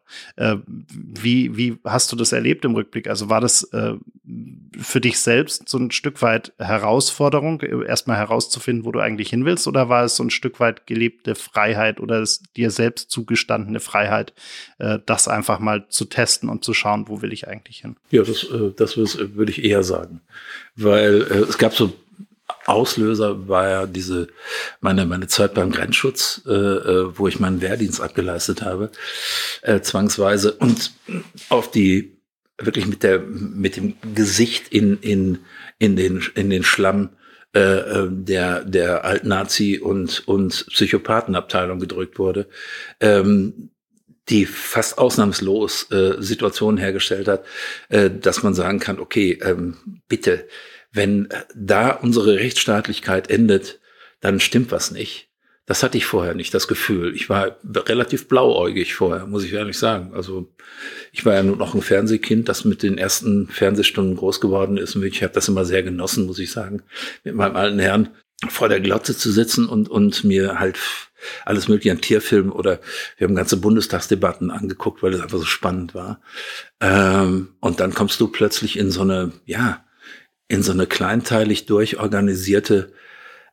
[0.97, 3.07] Äh, wie, wie hast du das erlebt im Rückblick?
[3.07, 3.93] Also war das äh,
[4.79, 9.67] für dich selbst so ein Stück weit Herausforderung, erstmal herauszufinden, wo du eigentlich hin willst,
[9.67, 12.23] oder war es so ein Stück weit gelebte Freiheit oder
[12.55, 14.33] dir selbst zugestandene Freiheit,
[14.79, 17.95] äh, das einfach mal zu testen und zu schauen, wo will ich eigentlich hin?
[18.11, 20.21] Ja, das, äh, das würde ich eher sagen.
[20.75, 21.93] Weil äh, es gab so
[22.67, 24.27] Auslöser war ja diese
[24.81, 28.91] meine meine Zeit beim Grenzschutz, äh, äh, wo ich meinen Wehrdienst abgeleistet habe,
[29.61, 30.91] äh, zwangsweise und
[31.49, 32.17] auf die
[32.57, 35.39] wirklich mit der mit dem Gesicht in in
[35.79, 37.09] in den in den Schlamm
[37.55, 42.47] äh, äh der der Alt-Nazi und und Psychopathenabteilung gedrückt wurde.
[42.99, 43.69] Ähm,
[44.29, 47.45] die fast ausnahmslos äh, Situationen hergestellt hat,
[47.89, 50.47] äh, dass man sagen kann, okay, ähm, bitte,
[50.91, 53.79] wenn da unsere Rechtsstaatlichkeit endet,
[54.19, 55.27] dann stimmt was nicht.
[55.67, 57.13] Das hatte ich vorher nicht, das Gefühl.
[57.13, 60.13] Ich war relativ blauäugig vorher, muss ich ehrlich sagen.
[60.13, 60.53] Also
[61.11, 64.95] ich war ja nur noch ein Fernsehkind, das mit den ersten Fernsehstunden groß geworden ist.
[64.95, 66.83] Und ich habe das immer sehr genossen, muss ich sagen,
[67.25, 68.09] mit meinem alten Herrn
[68.47, 70.79] vor der Glotze zu sitzen und, und mir halt
[71.43, 72.79] alles mögliche an Tierfilmen oder
[73.17, 76.21] wir haben ganze Bundestagsdebatten angeguckt, weil es einfach so spannend war.
[76.79, 79.83] Ähm, und dann kommst du plötzlich in so eine, ja,
[80.47, 82.91] in so eine kleinteilig durchorganisierte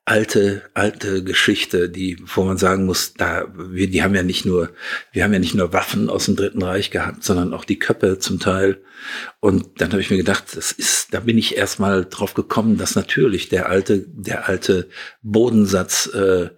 [0.06, 4.70] alte, alte Geschichte, die, wo man sagen muss, da, wir, die haben ja nicht nur,
[5.12, 8.18] wir haben ja nicht nur Waffen aus dem Dritten Reich gehabt, sondern auch die Köppe
[8.18, 8.82] zum Teil.
[9.40, 12.96] Und dann habe ich mir gedacht, das ist, da bin ich erstmal drauf gekommen, dass
[12.96, 14.88] natürlich der alte, der alte
[15.22, 16.50] Bodensatz äh,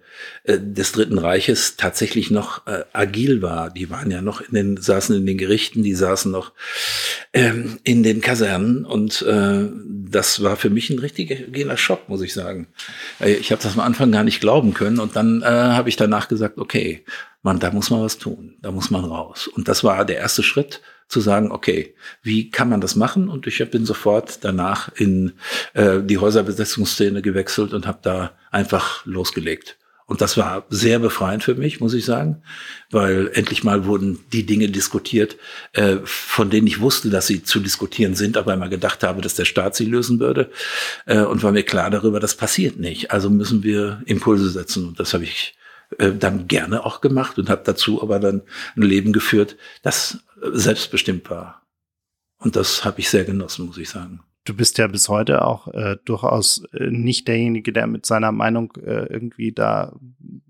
[0.43, 3.69] äh, des Dritten Reiches tatsächlich noch äh, agil war.
[3.69, 6.53] Die waren ja noch in den, saßen in den Gerichten, die saßen noch
[7.33, 9.67] ähm, in den Kasernen und äh,
[10.09, 12.67] das war für mich ein richtiger Schock, muss ich sagen.
[13.19, 15.95] Äh, ich habe das am Anfang gar nicht glauben können und dann äh, habe ich
[15.95, 17.03] danach gesagt, okay,
[17.41, 19.47] man, da muss man was tun, da muss man raus.
[19.47, 23.29] Und das war der erste Schritt, zu sagen, okay, wie kann man das machen?
[23.29, 25.33] Und ich bin sofort danach in
[25.73, 29.77] äh, die Häuserbesetzungsszene gewechselt und habe da einfach losgelegt.
[30.09, 32.41] Und das war sehr befreiend für mich, muss ich sagen,
[32.89, 35.35] weil endlich mal wurden die Dinge diskutiert,
[35.73, 39.35] äh, von denen ich wusste, dass sie zu diskutieren sind, aber immer gedacht habe, dass
[39.35, 40.49] der Staat sie lösen würde.
[41.05, 43.11] Äh, und war mir klar darüber, das passiert nicht.
[43.11, 44.87] Also müssen wir Impulse setzen.
[44.87, 45.57] Und das habe ich
[45.97, 48.43] äh, dann gerne auch gemacht und habe dazu aber dann
[48.77, 51.63] ein Leben geführt, das selbstbestimmt war.
[52.37, 55.67] Und das habe ich sehr genossen, muss ich sagen du bist ja bis heute auch
[55.69, 59.93] äh, durchaus äh, nicht derjenige, der mit seiner Meinung äh, irgendwie da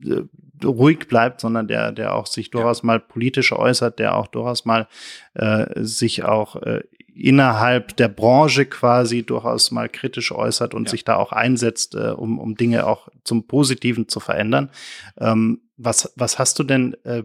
[0.06, 0.22] äh,
[0.64, 4.88] ruhig bleibt, sondern der, der auch sich durchaus mal politisch äußert, der auch durchaus mal
[5.34, 6.84] äh, sich auch äh,
[7.14, 10.92] innerhalb der Branche quasi durchaus mal kritisch äußert und ja.
[10.92, 14.70] sich da auch einsetzt, äh, um, um Dinge auch zum Positiven zu verändern.
[15.18, 17.24] Ähm, was, was hast du denn äh,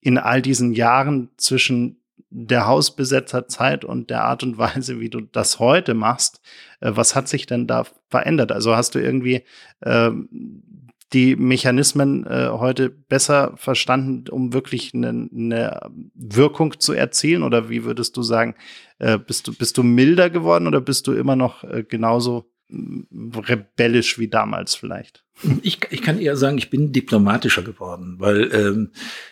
[0.00, 5.58] in all diesen Jahren zwischen der Hausbesetzerzeit und der Art und Weise, wie du das
[5.58, 6.40] heute machst,
[6.80, 8.52] äh, was hat sich denn da verändert?
[8.52, 9.44] Also hast du irgendwie
[9.80, 10.10] äh,
[11.12, 15.80] die Mechanismen äh, heute besser verstanden, um wirklich eine, eine
[16.14, 17.42] Wirkung zu erzielen?
[17.42, 18.54] Oder wie würdest du sagen,
[18.98, 24.18] äh, bist, du, bist du milder geworden oder bist du immer noch äh, genauso rebellisch
[24.18, 25.24] wie damals vielleicht?
[25.62, 28.90] Ich, ich kann eher sagen, ich bin diplomatischer geworden, weil ähm,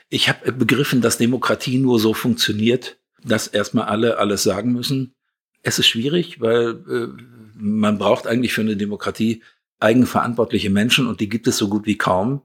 [0.09, 5.15] ich habe begriffen, dass Demokratie nur so funktioniert, dass erstmal alle alles sagen müssen.
[5.63, 7.23] Es ist schwierig, weil äh,
[7.59, 9.43] man braucht eigentlich für eine Demokratie
[9.81, 12.43] eigenverantwortliche Menschen und die gibt es so gut wie kaum.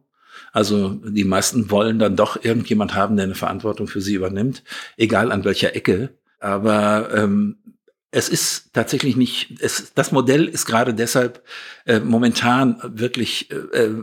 [0.51, 4.63] Also die meisten wollen dann doch irgendjemand haben, der eine Verantwortung für sie übernimmt,
[4.97, 6.17] egal an welcher Ecke.
[6.39, 7.58] Aber ähm,
[8.12, 11.43] es ist tatsächlich nicht, es, das Modell ist gerade deshalb
[11.86, 13.95] äh, momentan wirklich äh, äh,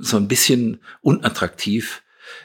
[0.00, 2.02] so ein bisschen unattraktiv,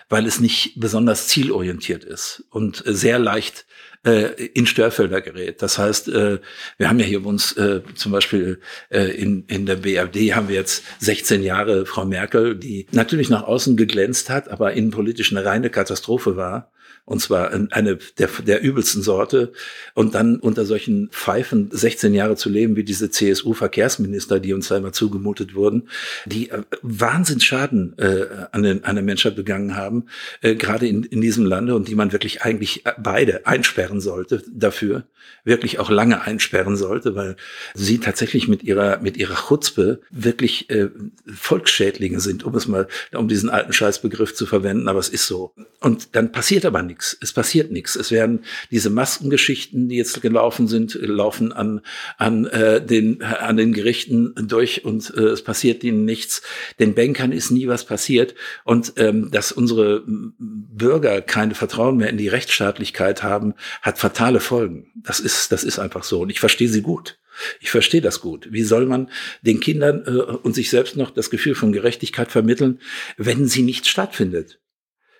[0.09, 3.65] weil es nicht besonders zielorientiert ist und sehr leicht
[4.05, 5.61] äh, in Störfelder gerät.
[5.63, 6.39] Das heißt, äh,
[6.77, 10.55] wir haben ja hier uns äh, zum Beispiel äh, in, in der BRD haben wir
[10.55, 15.71] jetzt 16 Jahre Frau Merkel, die natürlich nach außen geglänzt hat, aber innenpolitisch eine reine
[15.71, 16.71] Katastrophe war
[17.07, 19.53] und zwar eine der, der übelsten Sorte.
[19.93, 24.75] Und dann unter solchen Pfeifen 16 Jahre zu leben, wie diese CSU-Verkehrsminister, die uns da
[24.75, 25.87] immer zugemutet wurden,
[26.25, 30.07] die äh, Wahnsinnsschaden äh, an, den, an der Menschheit begangen haben,
[30.41, 35.05] äh, gerade in, in diesem Lande und die man wirklich eigentlich beide einsperren sollte dafür,
[35.45, 37.37] wirklich auch lange einsperren sollte, weil
[37.73, 40.89] sie tatsächlich mit ihrer, mit ihrer Chutzpe wirklich äh,
[41.25, 45.53] Volksschädlinge sind, um es mal, um diesen alten Scheißbegriff zu verwenden, aber es ist so.
[45.79, 47.17] Und dann passiert aber nichts nichts.
[47.21, 47.95] Es passiert nichts.
[47.95, 51.81] Es werden diese Maskengeschichten, die jetzt gelaufen sind, laufen an,
[52.17, 56.41] an, äh, den, an den Gerichten durch und äh, es passiert ihnen nichts.
[56.79, 58.33] Den Bankern ist nie was passiert.
[58.63, 64.91] Und ähm, dass unsere Bürger keine Vertrauen mehr in die Rechtsstaatlichkeit haben, hat fatale Folgen.
[64.95, 66.21] Das ist, das ist einfach so.
[66.21, 67.19] Und ich verstehe sie gut.
[67.59, 68.47] Ich verstehe das gut.
[68.51, 69.11] Wie soll man
[69.43, 72.79] den Kindern äh, und sich selbst noch das Gefühl von Gerechtigkeit vermitteln,
[73.17, 74.59] wenn sie nicht stattfindet?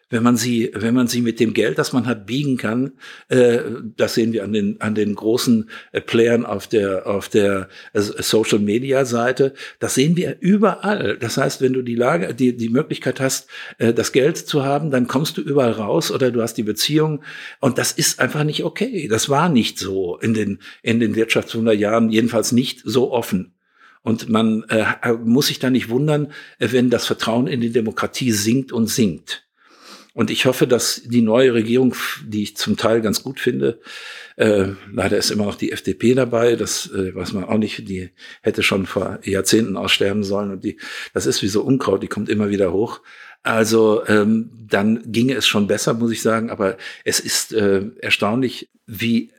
[0.09, 2.93] Wenn man sie, wenn man sie mit dem Geld, das man hat, biegen kann,
[3.27, 3.59] äh,
[3.95, 7.99] das sehen wir an den an den großen äh, Playern auf der auf der äh,
[8.01, 11.17] Social Media Seite, das sehen wir überall.
[11.19, 14.91] Das heißt, wenn du die Lage, die die Möglichkeit hast, äh, das Geld zu haben,
[14.91, 17.23] dann kommst du überall raus oder du hast die Beziehung
[17.59, 19.07] und das ist einfach nicht okay.
[19.09, 23.53] Das war nicht so in den in den Wirtschaftswunderjahren, jedenfalls nicht so offen.
[24.03, 28.31] Und man äh, muss sich da nicht wundern, äh, wenn das Vertrauen in die Demokratie
[28.31, 29.46] sinkt und sinkt.
[30.17, 31.93] Und ich hoffe, dass die neue Regierung,
[32.25, 33.79] die ich zum Teil ganz gut finde,
[34.35, 38.09] äh, leider ist immer noch die FDP dabei, das äh, weiß man auch nicht, die
[38.41, 40.79] hätte schon vor Jahrzehnten aussterben sollen und die,
[41.13, 43.01] das ist wie so Unkraut, die kommt immer wieder hoch.
[43.43, 48.71] Also ähm, dann ginge es schon besser, muss ich sagen, aber es ist äh, erstaunlich,
[48.87, 49.31] wie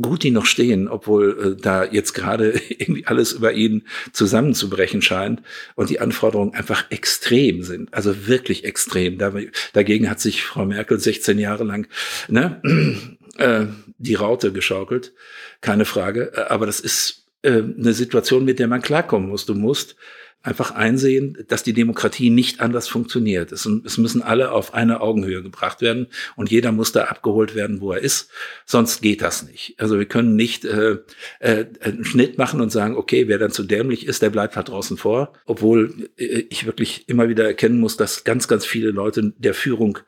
[0.00, 5.42] gut die noch stehen, obwohl äh, da jetzt gerade irgendwie alles über ihnen zusammenzubrechen scheint
[5.74, 9.18] und die Anforderungen einfach extrem sind, also wirklich extrem.
[9.18, 9.32] Da,
[9.72, 11.88] dagegen hat sich Frau Merkel 16 Jahre lang
[12.28, 12.60] ne,
[13.38, 13.66] äh,
[13.98, 15.12] die Raute geschaukelt,
[15.60, 16.32] keine Frage.
[16.34, 19.46] Äh, aber das ist äh, eine Situation, mit der man klarkommen muss.
[19.46, 19.96] Du musst
[20.42, 23.50] einfach einsehen, dass die Demokratie nicht anders funktioniert.
[23.50, 27.80] Es, es, müssen alle auf eine Augenhöhe gebracht werden und jeder muss da abgeholt werden,
[27.80, 28.30] wo er ist.
[28.64, 29.74] Sonst geht das nicht.
[29.78, 30.98] Also wir können nicht äh,
[31.40, 34.68] äh, einen Schnitt machen und sagen, okay, wer dann zu dämlich ist, der bleibt halt
[34.68, 35.32] draußen vor.
[35.46, 39.98] Obwohl äh, ich wirklich immer wieder erkennen muss, dass ganz, ganz viele Leute der Führung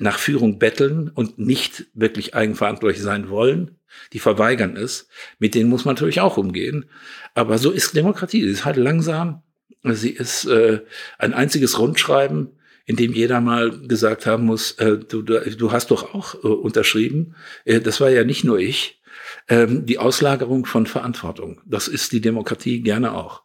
[0.00, 3.78] nach Führung betteln und nicht wirklich eigenverantwortlich sein wollen.
[4.12, 5.06] Die verweigern es.
[5.38, 6.86] Mit denen muss man natürlich auch umgehen.
[7.34, 8.42] Aber so ist Demokratie.
[8.42, 9.44] Sie ist halt langsam
[9.82, 10.80] Sie ist äh,
[11.18, 12.50] ein einziges Rundschreiben
[12.86, 17.34] in dem jeder mal gesagt haben muss, äh, du, du, hast doch auch äh, unterschrieben.
[17.64, 19.00] Äh, das war ja nicht nur ich.
[19.48, 23.42] Ähm, die Auslagerung von Verantwortung, das ist die Demokratie gerne auch.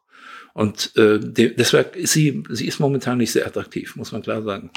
[0.54, 4.72] Und äh, deshalb ist sie, sie ist momentan nicht sehr attraktiv, muss man klar sagen.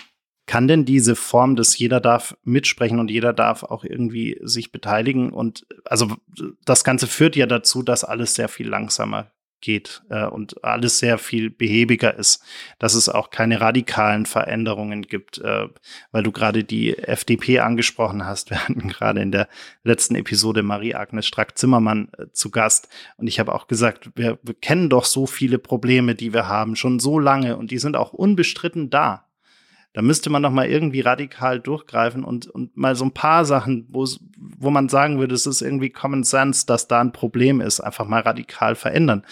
[0.46, 5.33] Kann denn diese Form, dass jeder darf mitsprechen und jeder darf auch irgendwie sich beteiligen
[5.33, 6.16] und also
[6.64, 11.16] das Ganze führt ja dazu, dass alles sehr viel langsamer geht äh, und alles sehr
[11.16, 12.44] viel behäbiger ist,
[12.79, 15.68] dass es auch keine radikalen Veränderungen gibt, äh,
[16.11, 18.51] weil du gerade die FDP angesprochen hast.
[18.51, 19.48] Wir hatten gerade in der
[19.85, 24.90] letzten Episode Marie-Agnes Strack-Zimmermann äh, zu Gast und ich habe auch gesagt, wir, wir kennen
[24.90, 28.90] doch so viele Probleme, die wir haben, schon so lange und die sind auch unbestritten
[28.90, 29.32] da.
[29.92, 33.87] Da müsste man doch mal irgendwie radikal durchgreifen und, und mal so ein paar Sachen,
[33.90, 38.07] wo man sagen würde, es ist irgendwie Common Sense, dass da ein Problem ist, einfach
[38.07, 39.22] mal radikal verändern.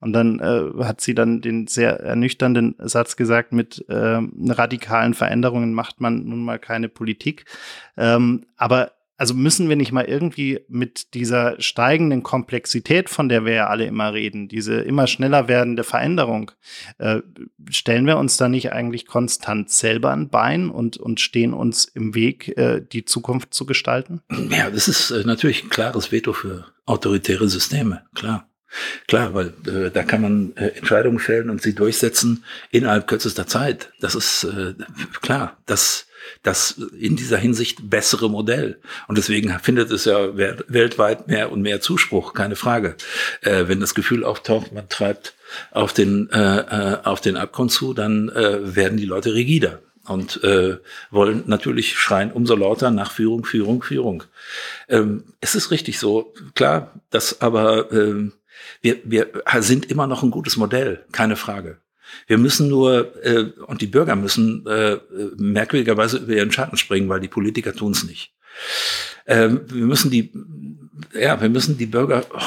[0.00, 5.74] Und dann äh, hat sie dann den sehr ernüchternden Satz gesagt, mit äh, radikalen Veränderungen
[5.74, 7.44] macht man nun mal keine Politik.
[7.96, 13.52] Ähm, aber also müssen wir nicht mal irgendwie mit dieser steigenden Komplexität, von der wir
[13.52, 16.52] ja alle immer reden, diese immer schneller werdende Veränderung,
[16.96, 17.20] äh,
[17.68, 22.14] stellen wir uns da nicht eigentlich konstant selber ein Bein und, und stehen uns im
[22.14, 24.22] Weg, äh, die Zukunft zu gestalten?
[24.48, 28.49] Ja, das ist äh, natürlich ein klares Veto für autoritäre Systeme, klar.
[29.06, 33.92] Klar, weil äh, da kann man äh, Entscheidungen fällen und sie durchsetzen innerhalb kürzester Zeit.
[34.00, 34.74] Das ist äh,
[35.20, 35.56] klar.
[35.66, 36.06] Das
[36.42, 38.78] das in dieser Hinsicht bessere Modell.
[39.08, 42.96] Und deswegen findet es ja weltweit mehr und mehr Zuspruch, keine Frage.
[43.42, 45.34] Äh, wenn das Gefühl auftaucht, man treibt
[45.70, 50.42] auf den, äh, äh, auf den Abgrund zu, dann äh, werden die Leute rigider und
[50.44, 50.78] äh,
[51.10, 54.24] wollen natürlich schreien umso lauter nach Führung, Führung, Führung.
[54.88, 58.32] Ähm, es ist richtig so, klar, dass aber ähm,
[58.82, 61.78] wir, wir sind immer noch ein gutes Modell, keine Frage.
[62.26, 64.98] Wir müssen nur, äh, und die Bürger müssen äh,
[65.36, 68.34] merkwürdigerweise über ihren Schatten springen, weil die Politiker tun es nicht.
[69.26, 70.32] Ähm, wir müssen die,
[71.14, 72.40] ja, wir müssen die Bürger oh,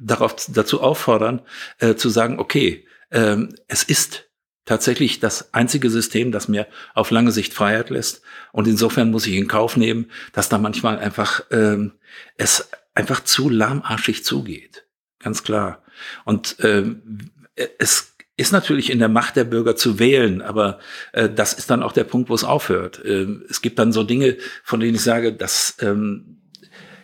[0.00, 1.42] darauf, dazu auffordern,
[1.78, 4.30] äh, zu sagen, okay, ähm, es ist
[4.64, 8.22] tatsächlich das einzige System, das mir auf lange Sicht Freiheit lässt.
[8.52, 11.92] Und insofern muss ich in Kauf nehmen, dass da manchmal einfach ähm,
[12.36, 14.86] es einfach zu lahmarschig zugeht.
[15.22, 15.82] Ganz klar.
[16.24, 17.30] Und ähm,
[17.78, 20.78] es ist natürlich in der Macht der Bürger zu wählen, aber
[21.12, 23.02] äh, das ist dann auch der Punkt, wo es aufhört.
[23.04, 26.38] Ähm, es gibt dann so Dinge, von denen ich sage, dass ähm,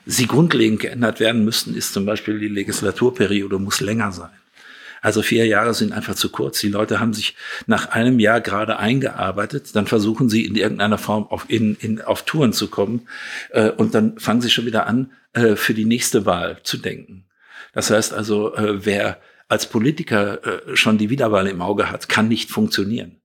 [0.07, 4.31] sie grundlegend geändert werden müssten, ist zum Beispiel die Legislaturperiode muss länger sein.
[5.03, 6.61] Also vier Jahre sind einfach zu kurz.
[6.61, 11.27] Die Leute haben sich nach einem Jahr gerade eingearbeitet, dann versuchen sie in irgendeiner Form
[11.27, 13.07] auf, in, in, auf Touren zu kommen
[13.51, 17.26] äh, und dann fangen sie schon wieder an, äh, für die nächste Wahl zu denken.
[17.77, 22.27] Das heißt also, äh, wer als Politiker äh, schon die Wiederwahl im Auge hat, kann
[22.27, 23.21] nicht funktionieren.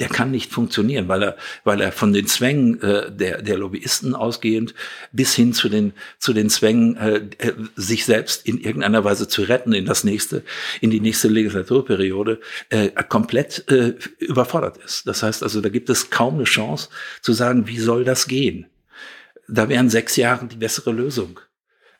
[0.00, 4.14] Der kann nicht funktionieren, weil er, weil er von den Zwängen äh, der, der Lobbyisten
[4.14, 4.74] ausgehend
[5.12, 9.40] bis hin zu den, zu den Zwängen, äh, äh sich selbst in irgendeiner Weise zu
[9.42, 10.42] retten in das nächste,
[10.82, 15.06] in die nächste Legislaturperiode, äh, komplett äh, überfordert ist.
[15.06, 16.90] Das heißt also, da gibt es kaum eine Chance
[17.22, 18.66] zu sagen, wie soll das gehen?
[19.48, 21.40] Da wären sechs Jahre die bessere Lösung.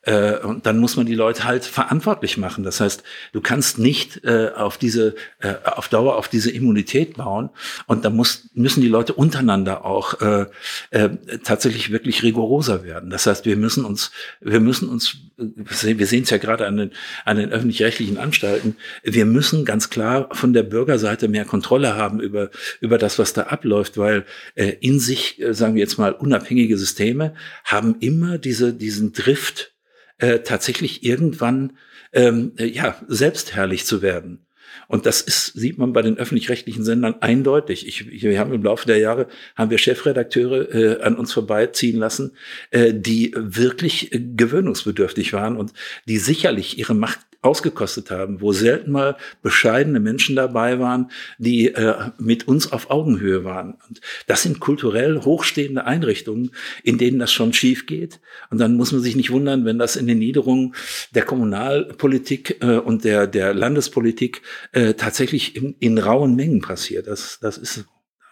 [0.05, 2.63] Äh, und dann muss man die Leute halt verantwortlich machen.
[2.63, 7.49] Das heißt, du kannst nicht äh, auf diese, äh, auf Dauer auf diese Immunität bauen.
[7.87, 10.45] Und da muss, müssen die Leute untereinander auch äh,
[10.91, 11.09] äh,
[11.43, 13.09] tatsächlich wirklich rigoroser werden.
[13.09, 16.91] Das heißt, wir müssen uns, wir müssen uns, wir sehen es ja gerade an den,
[17.25, 22.49] an den öffentlich-rechtlichen Anstalten, wir müssen ganz klar von der Bürgerseite mehr Kontrolle haben über,
[22.79, 26.77] über das, was da abläuft, weil äh, in sich, äh, sagen wir jetzt mal, unabhängige
[26.77, 29.74] Systeme haben immer diese, diesen Drift,
[30.17, 31.77] äh, tatsächlich irgendwann
[32.13, 34.45] ähm, äh, ja selbstherrlich zu werden.
[34.87, 37.87] Und das ist, sieht man bei den öffentlich-rechtlichen Sendern eindeutig.
[37.87, 42.31] Ich, wir haben im Laufe der Jahre haben wir Chefredakteure äh, an uns vorbeiziehen lassen,
[42.71, 45.73] äh, die wirklich äh, gewöhnungsbedürftig waren und
[46.07, 52.11] die sicherlich ihre Macht ausgekostet haben, wo selten mal bescheidene Menschen dabei waren, die äh,
[52.17, 53.77] mit uns auf Augenhöhe waren.
[53.87, 56.51] Und das sind kulturell hochstehende Einrichtungen,
[56.83, 58.19] in denen das schon schief geht.
[58.49, 60.75] Und dann muss man sich nicht wundern, wenn das in den Niederungen
[61.11, 67.07] der Kommunalpolitik äh, und der, der Landespolitik äh, tatsächlich in, in rauen Mengen passiert.
[67.07, 67.85] Das, das, ist,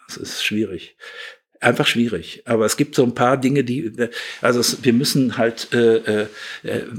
[0.07, 0.97] das ist schwierig.
[1.63, 2.43] Einfach schwierig.
[2.45, 3.91] Aber es gibt so ein paar Dinge, die,
[4.41, 6.27] also es, wir müssen halt äh, äh,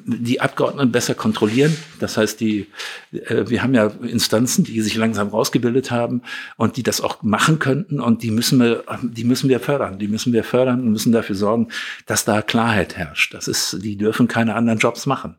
[0.07, 1.76] die Abgeordneten besser kontrollieren.
[2.01, 2.66] Das heißt, die,
[3.12, 6.22] äh, wir haben ja Instanzen, die sich langsam rausgebildet haben
[6.57, 9.99] und die das auch machen könnten und die müssen wir, die müssen wir fördern.
[9.99, 11.68] Die müssen wir fördern und müssen dafür sorgen,
[12.07, 13.34] dass da Klarheit herrscht.
[13.34, 15.36] Das ist, die dürfen keine anderen Jobs machen.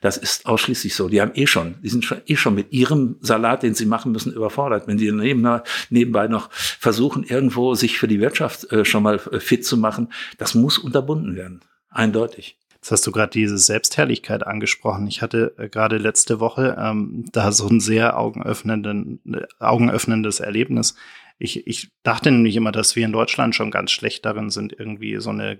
[0.00, 1.08] Das ist ausschließlich so.
[1.08, 4.12] Die haben eh schon, die sind schon, eh schon mit ihrem Salat, den sie machen
[4.12, 4.86] müssen, überfordert.
[4.86, 9.64] Wenn die nebenbei noch versuchen, irgendwo sich für die Wirtschaft äh, schon mal äh, fit
[9.64, 11.60] zu machen, das muss unterbunden werden.
[11.90, 12.56] Eindeutig.
[12.74, 15.06] Jetzt hast du gerade diese Selbstherrlichkeit angesprochen.
[15.06, 19.20] Ich hatte äh, gerade letzte Woche ähm, da so ein sehr augenöffnenden,
[19.58, 20.94] augenöffnendes Erlebnis.
[21.38, 25.20] Ich, ich dachte nämlich immer, dass wir in Deutschland schon ganz schlecht darin sind, irgendwie
[25.20, 25.58] so eine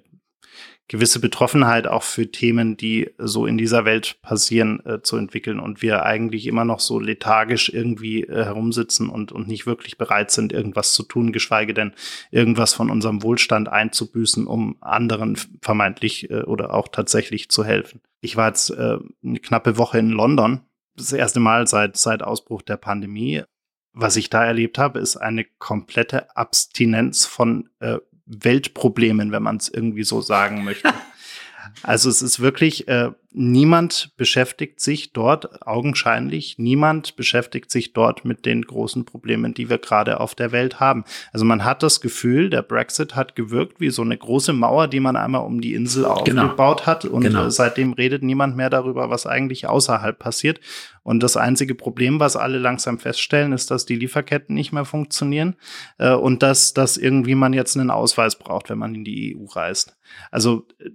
[0.90, 5.82] gewisse Betroffenheit auch für Themen, die so in dieser Welt passieren, äh, zu entwickeln und
[5.82, 10.52] wir eigentlich immer noch so lethargisch irgendwie äh, herumsitzen und, und nicht wirklich bereit sind,
[10.52, 11.92] irgendwas zu tun, geschweige denn
[12.32, 18.00] irgendwas von unserem Wohlstand einzubüßen, um anderen vermeintlich äh, oder auch tatsächlich zu helfen.
[18.20, 20.62] Ich war jetzt äh, eine knappe Woche in London,
[20.96, 23.44] das erste Mal seit, seit Ausbruch der Pandemie.
[23.92, 27.98] Was ich da erlebt habe, ist eine komplette Abstinenz von äh,
[28.30, 30.92] Weltproblemen, wenn man es irgendwie so sagen möchte.
[31.82, 38.44] Also es ist wirklich, äh, niemand beschäftigt sich dort, augenscheinlich, niemand beschäftigt sich dort mit
[38.44, 41.04] den großen Problemen, die wir gerade auf der Welt haben.
[41.32, 45.00] Also man hat das Gefühl, der Brexit hat gewirkt wie so eine große Mauer, die
[45.00, 46.42] man einmal um die Insel genau.
[46.44, 47.04] aufgebaut hat.
[47.04, 47.46] Und genau.
[47.46, 50.60] Äh, seitdem redet niemand mehr darüber, was eigentlich außerhalb passiert.
[51.02, 55.56] Und das einzige Problem, was alle langsam feststellen, ist, dass die Lieferketten nicht mehr funktionieren
[55.98, 59.46] äh, und dass, dass irgendwie man jetzt einen Ausweis braucht, wenn man in die EU
[59.46, 59.96] reist.
[60.30, 60.90] Also äh,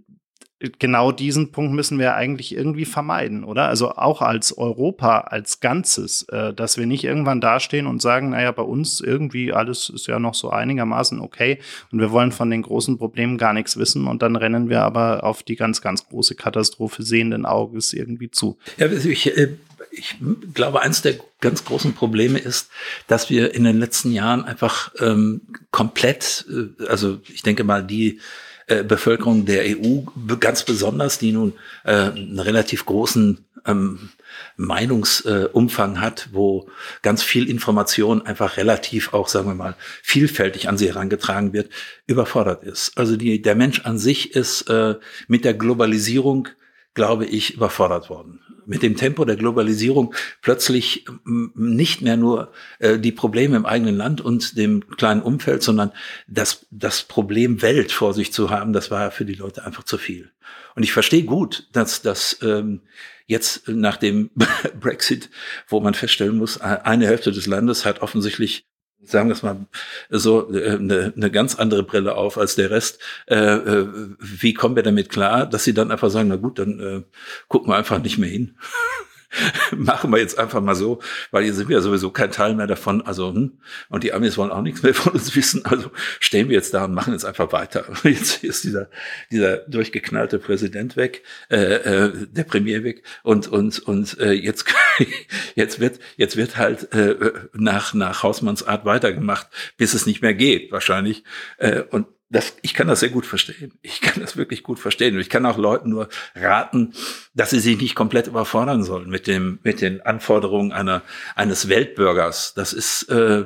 [0.80, 3.68] genau diesen Punkt müssen wir eigentlich irgendwie vermeiden, oder?
[3.68, 8.51] Also auch als Europa, als Ganzes, äh, dass wir nicht irgendwann dastehen und sagen, naja,
[8.51, 11.59] bei uns irgendwie alles ist ja noch so einigermaßen okay
[11.91, 15.24] und wir wollen von den großen Problemen gar nichts wissen und dann rennen wir aber
[15.24, 18.57] auf die ganz, ganz große Katastrophe sehenden Auges irgendwie zu.
[18.78, 19.55] Ja, also ich, äh,
[19.91, 20.18] ich
[20.53, 22.70] glaube, eins der ganz großen Probleme ist,
[23.07, 25.41] dass wir in den letzten Jahren einfach ähm,
[25.72, 28.20] komplett, äh, also ich denke mal, die
[28.68, 30.01] äh, Bevölkerung der EU
[30.39, 31.53] ganz besonders, die nun
[31.84, 34.09] äh, einen relativ großen ähm,
[34.57, 36.70] Meinungsumfang äh, hat, wo
[37.01, 41.70] ganz viel Information einfach relativ auch, sagen wir mal, vielfältig an sie herangetragen wird,
[42.05, 42.97] überfordert ist.
[42.97, 44.95] Also die, der Mensch an sich ist äh,
[45.28, 46.47] mit der Globalisierung,
[46.93, 53.11] glaube ich, überfordert worden mit dem Tempo der Globalisierung plötzlich nicht mehr nur äh, die
[53.11, 55.91] Probleme im eigenen Land und dem kleinen Umfeld, sondern
[56.28, 59.97] das, das Problem Welt vor sich zu haben, das war für die Leute einfach zu
[59.97, 60.32] viel.
[60.76, 62.82] Und ich verstehe gut, dass das ähm,
[63.28, 64.30] jetzt nach dem
[64.80, 65.30] Brexit,
[65.68, 68.66] wo man feststellen muss, eine Hälfte des Landes hat offensichtlich
[69.05, 69.65] sagen wir es mal
[70.09, 72.99] so, eine, eine ganz andere Brille auf als der Rest.
[73.27, 73.87] Äh, äh,
[74.19, 77.03] wie kommen wir damit klar, dass sie dann einfach sagen, na gut, dann äh,
[77.47, 78.57] gucken wir einfach nicht mehr hin.
[79.75, 80.99] machen wir jetzt einfach mal so,
[81.31, 83.01] weil hier sind wir ja sowieso kein Teil mehr davon.
[83.01, 83.59] Also, hm,
[83.89, 85.65] und die Amis wollen auch nichts mehr von uns wissen.
[85.65, 87.86] Also stehen wir jetzt da und machen jetzt einfach weiter.
[88.03, 88.89] Jetzt ist dieser,
[89.31, 94.65] dieser durchgeknallte Präsident weg, äh, äh, der Premier weg und, und, und äh, jetzt,
[95.55, 97.15] jetzt wird, jetzt wird halt äh,
[97.53, 101.23] nach, nach Hausmannsart weitergemacht, bis es nicht mehr geht, wahrscheinlich.
[101.57, 103.73] Äh, und das, ich kann das sehr gut verstehen.
[103.84, 105.15] Ich kann das wirklich gut verstehen.
[105.15, 106.93] Und ich kann auch Leuten nur raten,
[107.36, 111.03] dass sie sich nicht komplett überfordern sollen mit dem, mit den Anforderungen einer,
[111.36, 112.53] eines Weltbürgers.
[112.55, 113.45] Das ist, äh,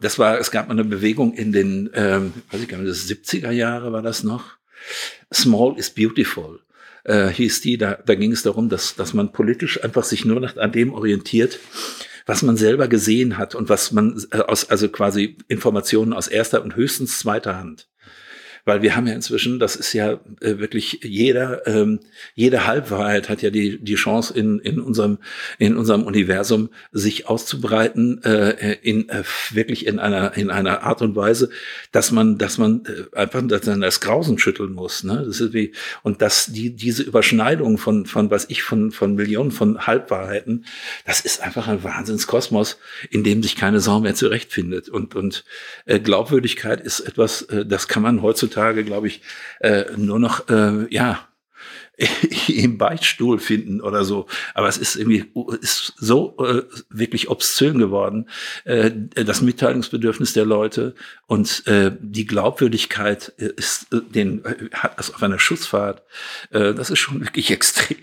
[0.00, 3.08] das war, es gab mal eine Bewegung in den, ähm, weiß ich gar nicht, das
[3.08, 4.56] 70er Jahre war das noch.
[5.32, 6.60] Small is beautiful.
[7.04, 10.40] Äh, hieß die, da, da ging es darum, dass, dass man politisch einfach sich nur
[10.40, 11.60] nach an dem orientiert,
[12.26, 16.62] was man selber gesehen hat und was man äh, aus, also quasi Informationen aus erster
[16.62, 17.88] und höchstens zweiter Hand
[18.64, 22.00] weil wir haben ja inzwischen, das ist ja äh, wirklich jeder, ähm,
[22.34, 25.18] jede Halbwahrheit hat ja die, die Chance in, in unserem,
[25.58, 31.16] in unserem Universum sich auszubreiten, äh, in, äh, wirklich in einer, in einer Art und
[31.16, 31.50] Weise,
[31.92, 35.22] dass man, dass man äh, einfach dass man das Grausen schütteln muss, ne?
[35.26, 39.50] Das ist wie, und dass die, diese Überschneidung von, von, was ich, von, von Millionen
[39.50, 40.64] von Halbwahrheiten,
[41.06, 42.78] das ist einfach ein Wahnsinnskosmos,
[43.10, 44.88] in dem sich keine Sau mehr zurechtfindet.
[44.88, 45.44] Und, und
[45.86, 49.22] äh, Glaubwürdigkeit ist etwas, äh, das kann man heutzutage heutzutage, glaube ich,
[49.60, 51.20] äh, nur noch, äh, ja,
[52.46, 54.28] im Beichtstuhl finden oder so.
[54.54, 58.28] Aber es ist irgendwie ist so äh, wirklich obszön geworden,
[58.64, 60.94] äh, das Mitteilungsbedürfnis der Leute
[61.26, 66.04] und äh, die Glaubwürdigkeit ist äh, den hat das auf einer Schussfahrt.
[66.50, 67.98] Äh, das ist schon wirklich extrem.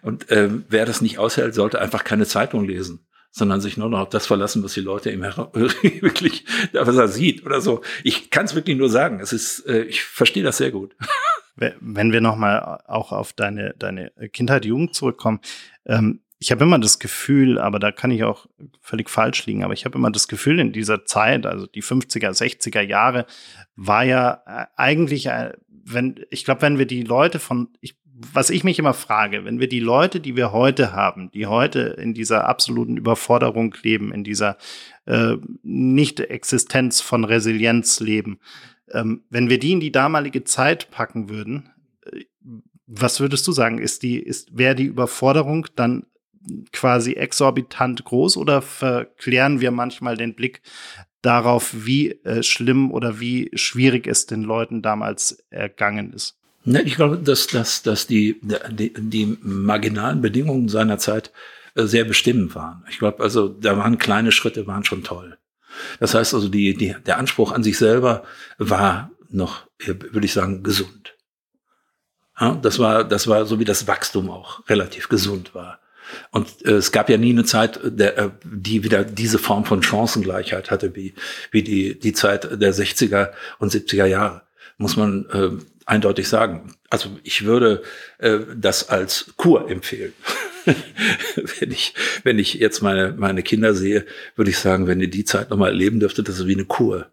[0.00, 3.98] Und äh, wer das nicht aushält, sollte einfach keine Zeitung lesen sondern sich nur noch
[3.98, 5.22] auf das verlassen, was die Leute ihm
[5.52, 7.82] wirklich, was er sieht oder so.
[8.04, 9.18] Ich kann es wirklich nur sagen.
[9.18, 10.94] Es ist, äh, ich verstehe das sehr gut.
[11.56, 15.40] Wenn wir nochmal auch auf deine, deine Kindheit, Jugend zurückkommen,
[15.84, 18.46] ähm, ich habe immer das Gefühl, aber da kann ich auch
[18.80, 22.30] völlig falsch liegen, aber ich habe immer das Gefühl, in dieser Zeit, also die 50er,
[22.30, 23.26] 60er Jahre,
[23.74, 28.50] war ja äh, eigentlich, äh, wenn, ich glaube, wenn wir die Leute von, ich was
[28.50, 32.14] ich mich immer frage, wenn wir die Leute, die wir heute haben, die heute in
[32.14, 34.56] dieser absoluten Überforderung leben, in dieser
[35.06, 38.38] äh, Nicht-Existenz von Resilienz leben,
[38.92, 41.70] ähm, wenn wir die in die damalige Zeit packen würden,
[42.04, 42.24] äh,
[42.86, 43.78] was würdest du sagen?
[43.78, 46.06] Ist die, ist, wäre die Überforderung dann
[46.72, 50.60] quasi exorbitant groß oder verklären wir manchmal den Blick
[51.22, 56.38] darauf, wie äh, schlimm oder wie schwierig es den Leuten damals ergangen ist?
[56.64, 61.30] Ne, ich glaube, dass, dass, dass die, die, die marginalen Bedingungen seiner Zeit
[61.74, 62.84] äh, sehr bestimmend waren.
[62.88, 65.36] Ich glaube, also da waren kleine Schritte, waren schon toll.
[66.00, 68.24] Das heißt also, die, die, der Anspruch an sich selber
[68.58, 71.16] war noch, würde ich sagen, gesund.
[72.40, 75.80] Ja, das war, das war so wie das Wachstum auch relativ gesund war.
[76.30, 79.82] Und äh, es gab ja nie eine Zeit, der, äh, die wieder diese Form von
[79.82, 81.14] Chancengleichheit hatte, wie,
[81.50, 84.42] wie die, die Zeit der 60er und 70er Jahre.
[84.76, 85.50] Muss man äh,
[85.86, 86.74] eindeutig sagen.
[86.90, 87.82] Also ich würde
[88.18, 90.12] äh, das als Kur empfehlen.
[91.60, 94.06] wenn ich wenn ich jetzt meine meine Kinder sehe,
[94.36, 97.08] würde ich sagen, wenn ihr die Zeit nochmal erleben dürftet, das ist wie eine Kur.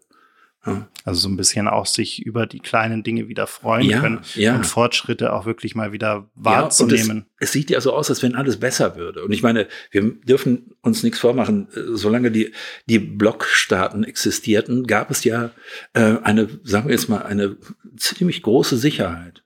[1.04, 4.54] Also so ein bisschen auch sich über die kleinen Dinge wieder freuen ja, können ja.
[4.54, 7.26] und Fortschritte auch wirklich mal wieder wahrzunehmen.
[7.40, 9.24] Es, es, sieht ja so aus, als wenn alles besser würde.
[9.24, 11.66] Und ich meine, wir dürfen uns nichts vormachen.
[11.72, 12.52] Solange die,
[12.86, 15.50] die Blockstaaten existierten, gab es ja
[15.94, 17.56] äh, eine, sagen wir jetzt mal, eine
[17.96, 19.42] ziemlich große Sicherheit.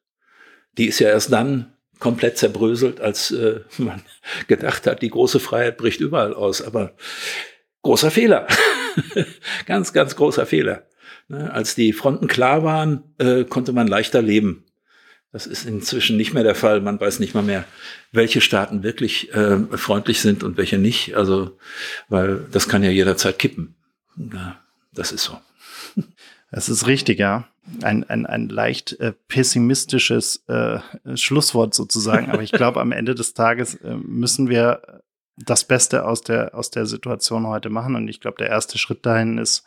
[0.77, 4.03] Die ist ja erst dann komplett zerbröselt, als äh, man
[4.49, 6.61] gedacht hat, die große Freiheit bricht überall aus.
[6.61, 6.95] Aber
[7.81, 8.47] großer Fehler.
[9.67, 10.87] ganz, ganz großer Fehler.
[11.29, 14.65] Ne, als die Fronten klar waren, äh, konnte man leichter leben.
[15.33, 16.81] Das ist inzwischen nicht mehr der Fall.
[16.81, 17.65] Man weiß nicht mal mehr,
[18.13, 21.17] welche Staaten wirklich äh, freundlich sind und welche nicht.
[21.17, 21.59] Also,
[22.09, 23.75] weil das kann ja jederzeit kippen.
[24.95, 25.39] Das ist so.
[26.53, 27.49] Es ist richtig, ja.
[27.83, 30.79] Ein, ein, ein leicht äh, pessimistisches äh,
[31.17, 32.31] Schlusswort sozusagen.
[32.31, 35.03] Aber ich glaube, am Ende des Tages äh, müssen wir
[35.37, 37.97] das Beste aus der, aus der Situation heute machen.
[37.97, 39.65] Und ich glaube, der erste Schritt dahin ist,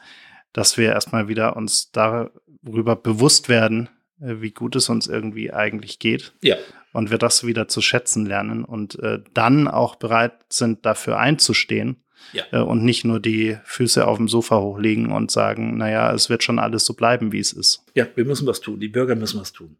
[0.54, 3.90] dass wir erstmal wieder uns darüber bewusst werden,
[4.22, 6.34] äh, wie gut es uns irgendwie eigentlich geht.
[6.42, 6.56] Ja.
[6.92, 12.04] Und wir das wieder zu schätzen lernen und äh, dann auch bereit sind, dafür einzustehen.
[12.34, 12.44] Ja.
[12.52, 16.44] Äh, und nicht nur die Füße auf dem Sofa hochlegen und sagen, naja, es wird
[16.44, 17.84] schon alles so bleiben, wie es ist.
[17.96, 18.80] Ja, wir müssen was tun.
[18.80, 19.78] Die Bürger müssen was tun.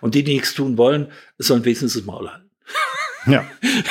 [0.00, 1.08] Und die, die nichts tun wollen,
[1.38, 2.50] sollen wenigstens das Maul halten.
[3.26, 3.44] Ja.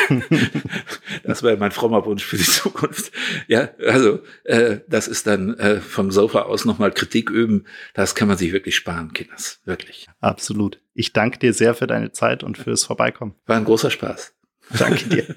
[1.23, 3.11] das wäre mein frommer Wunsch für die Zukunft.
[3.47, 7.65] Ja, also äh, das ist dann äh, vom Sofa aus nochmal Kritik üben.
[7.93, 9.59] Das kann man sich wirklich sparen, Kinders.
[9.65, 10.07] Wirklich.
[10.19, 10.79] Absolut.
[10.93, 13.35] Ich danke dir sehr für deine Zeit und fürs Vorbeikommen.
[13.45, 14.33] War ein großer Spaß.
[14.77, 15.35] Danke dir.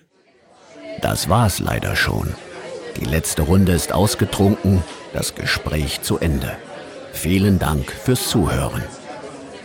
[1.01, 2.35] Das war's leider schon.
[3.01, 4.83] Die letzte Runde ist ausgetrunken,
[5.13, 6.57] das Gespräch zu Ende.
[7.13, 8.83] Vielen Dank fürs Zuhören.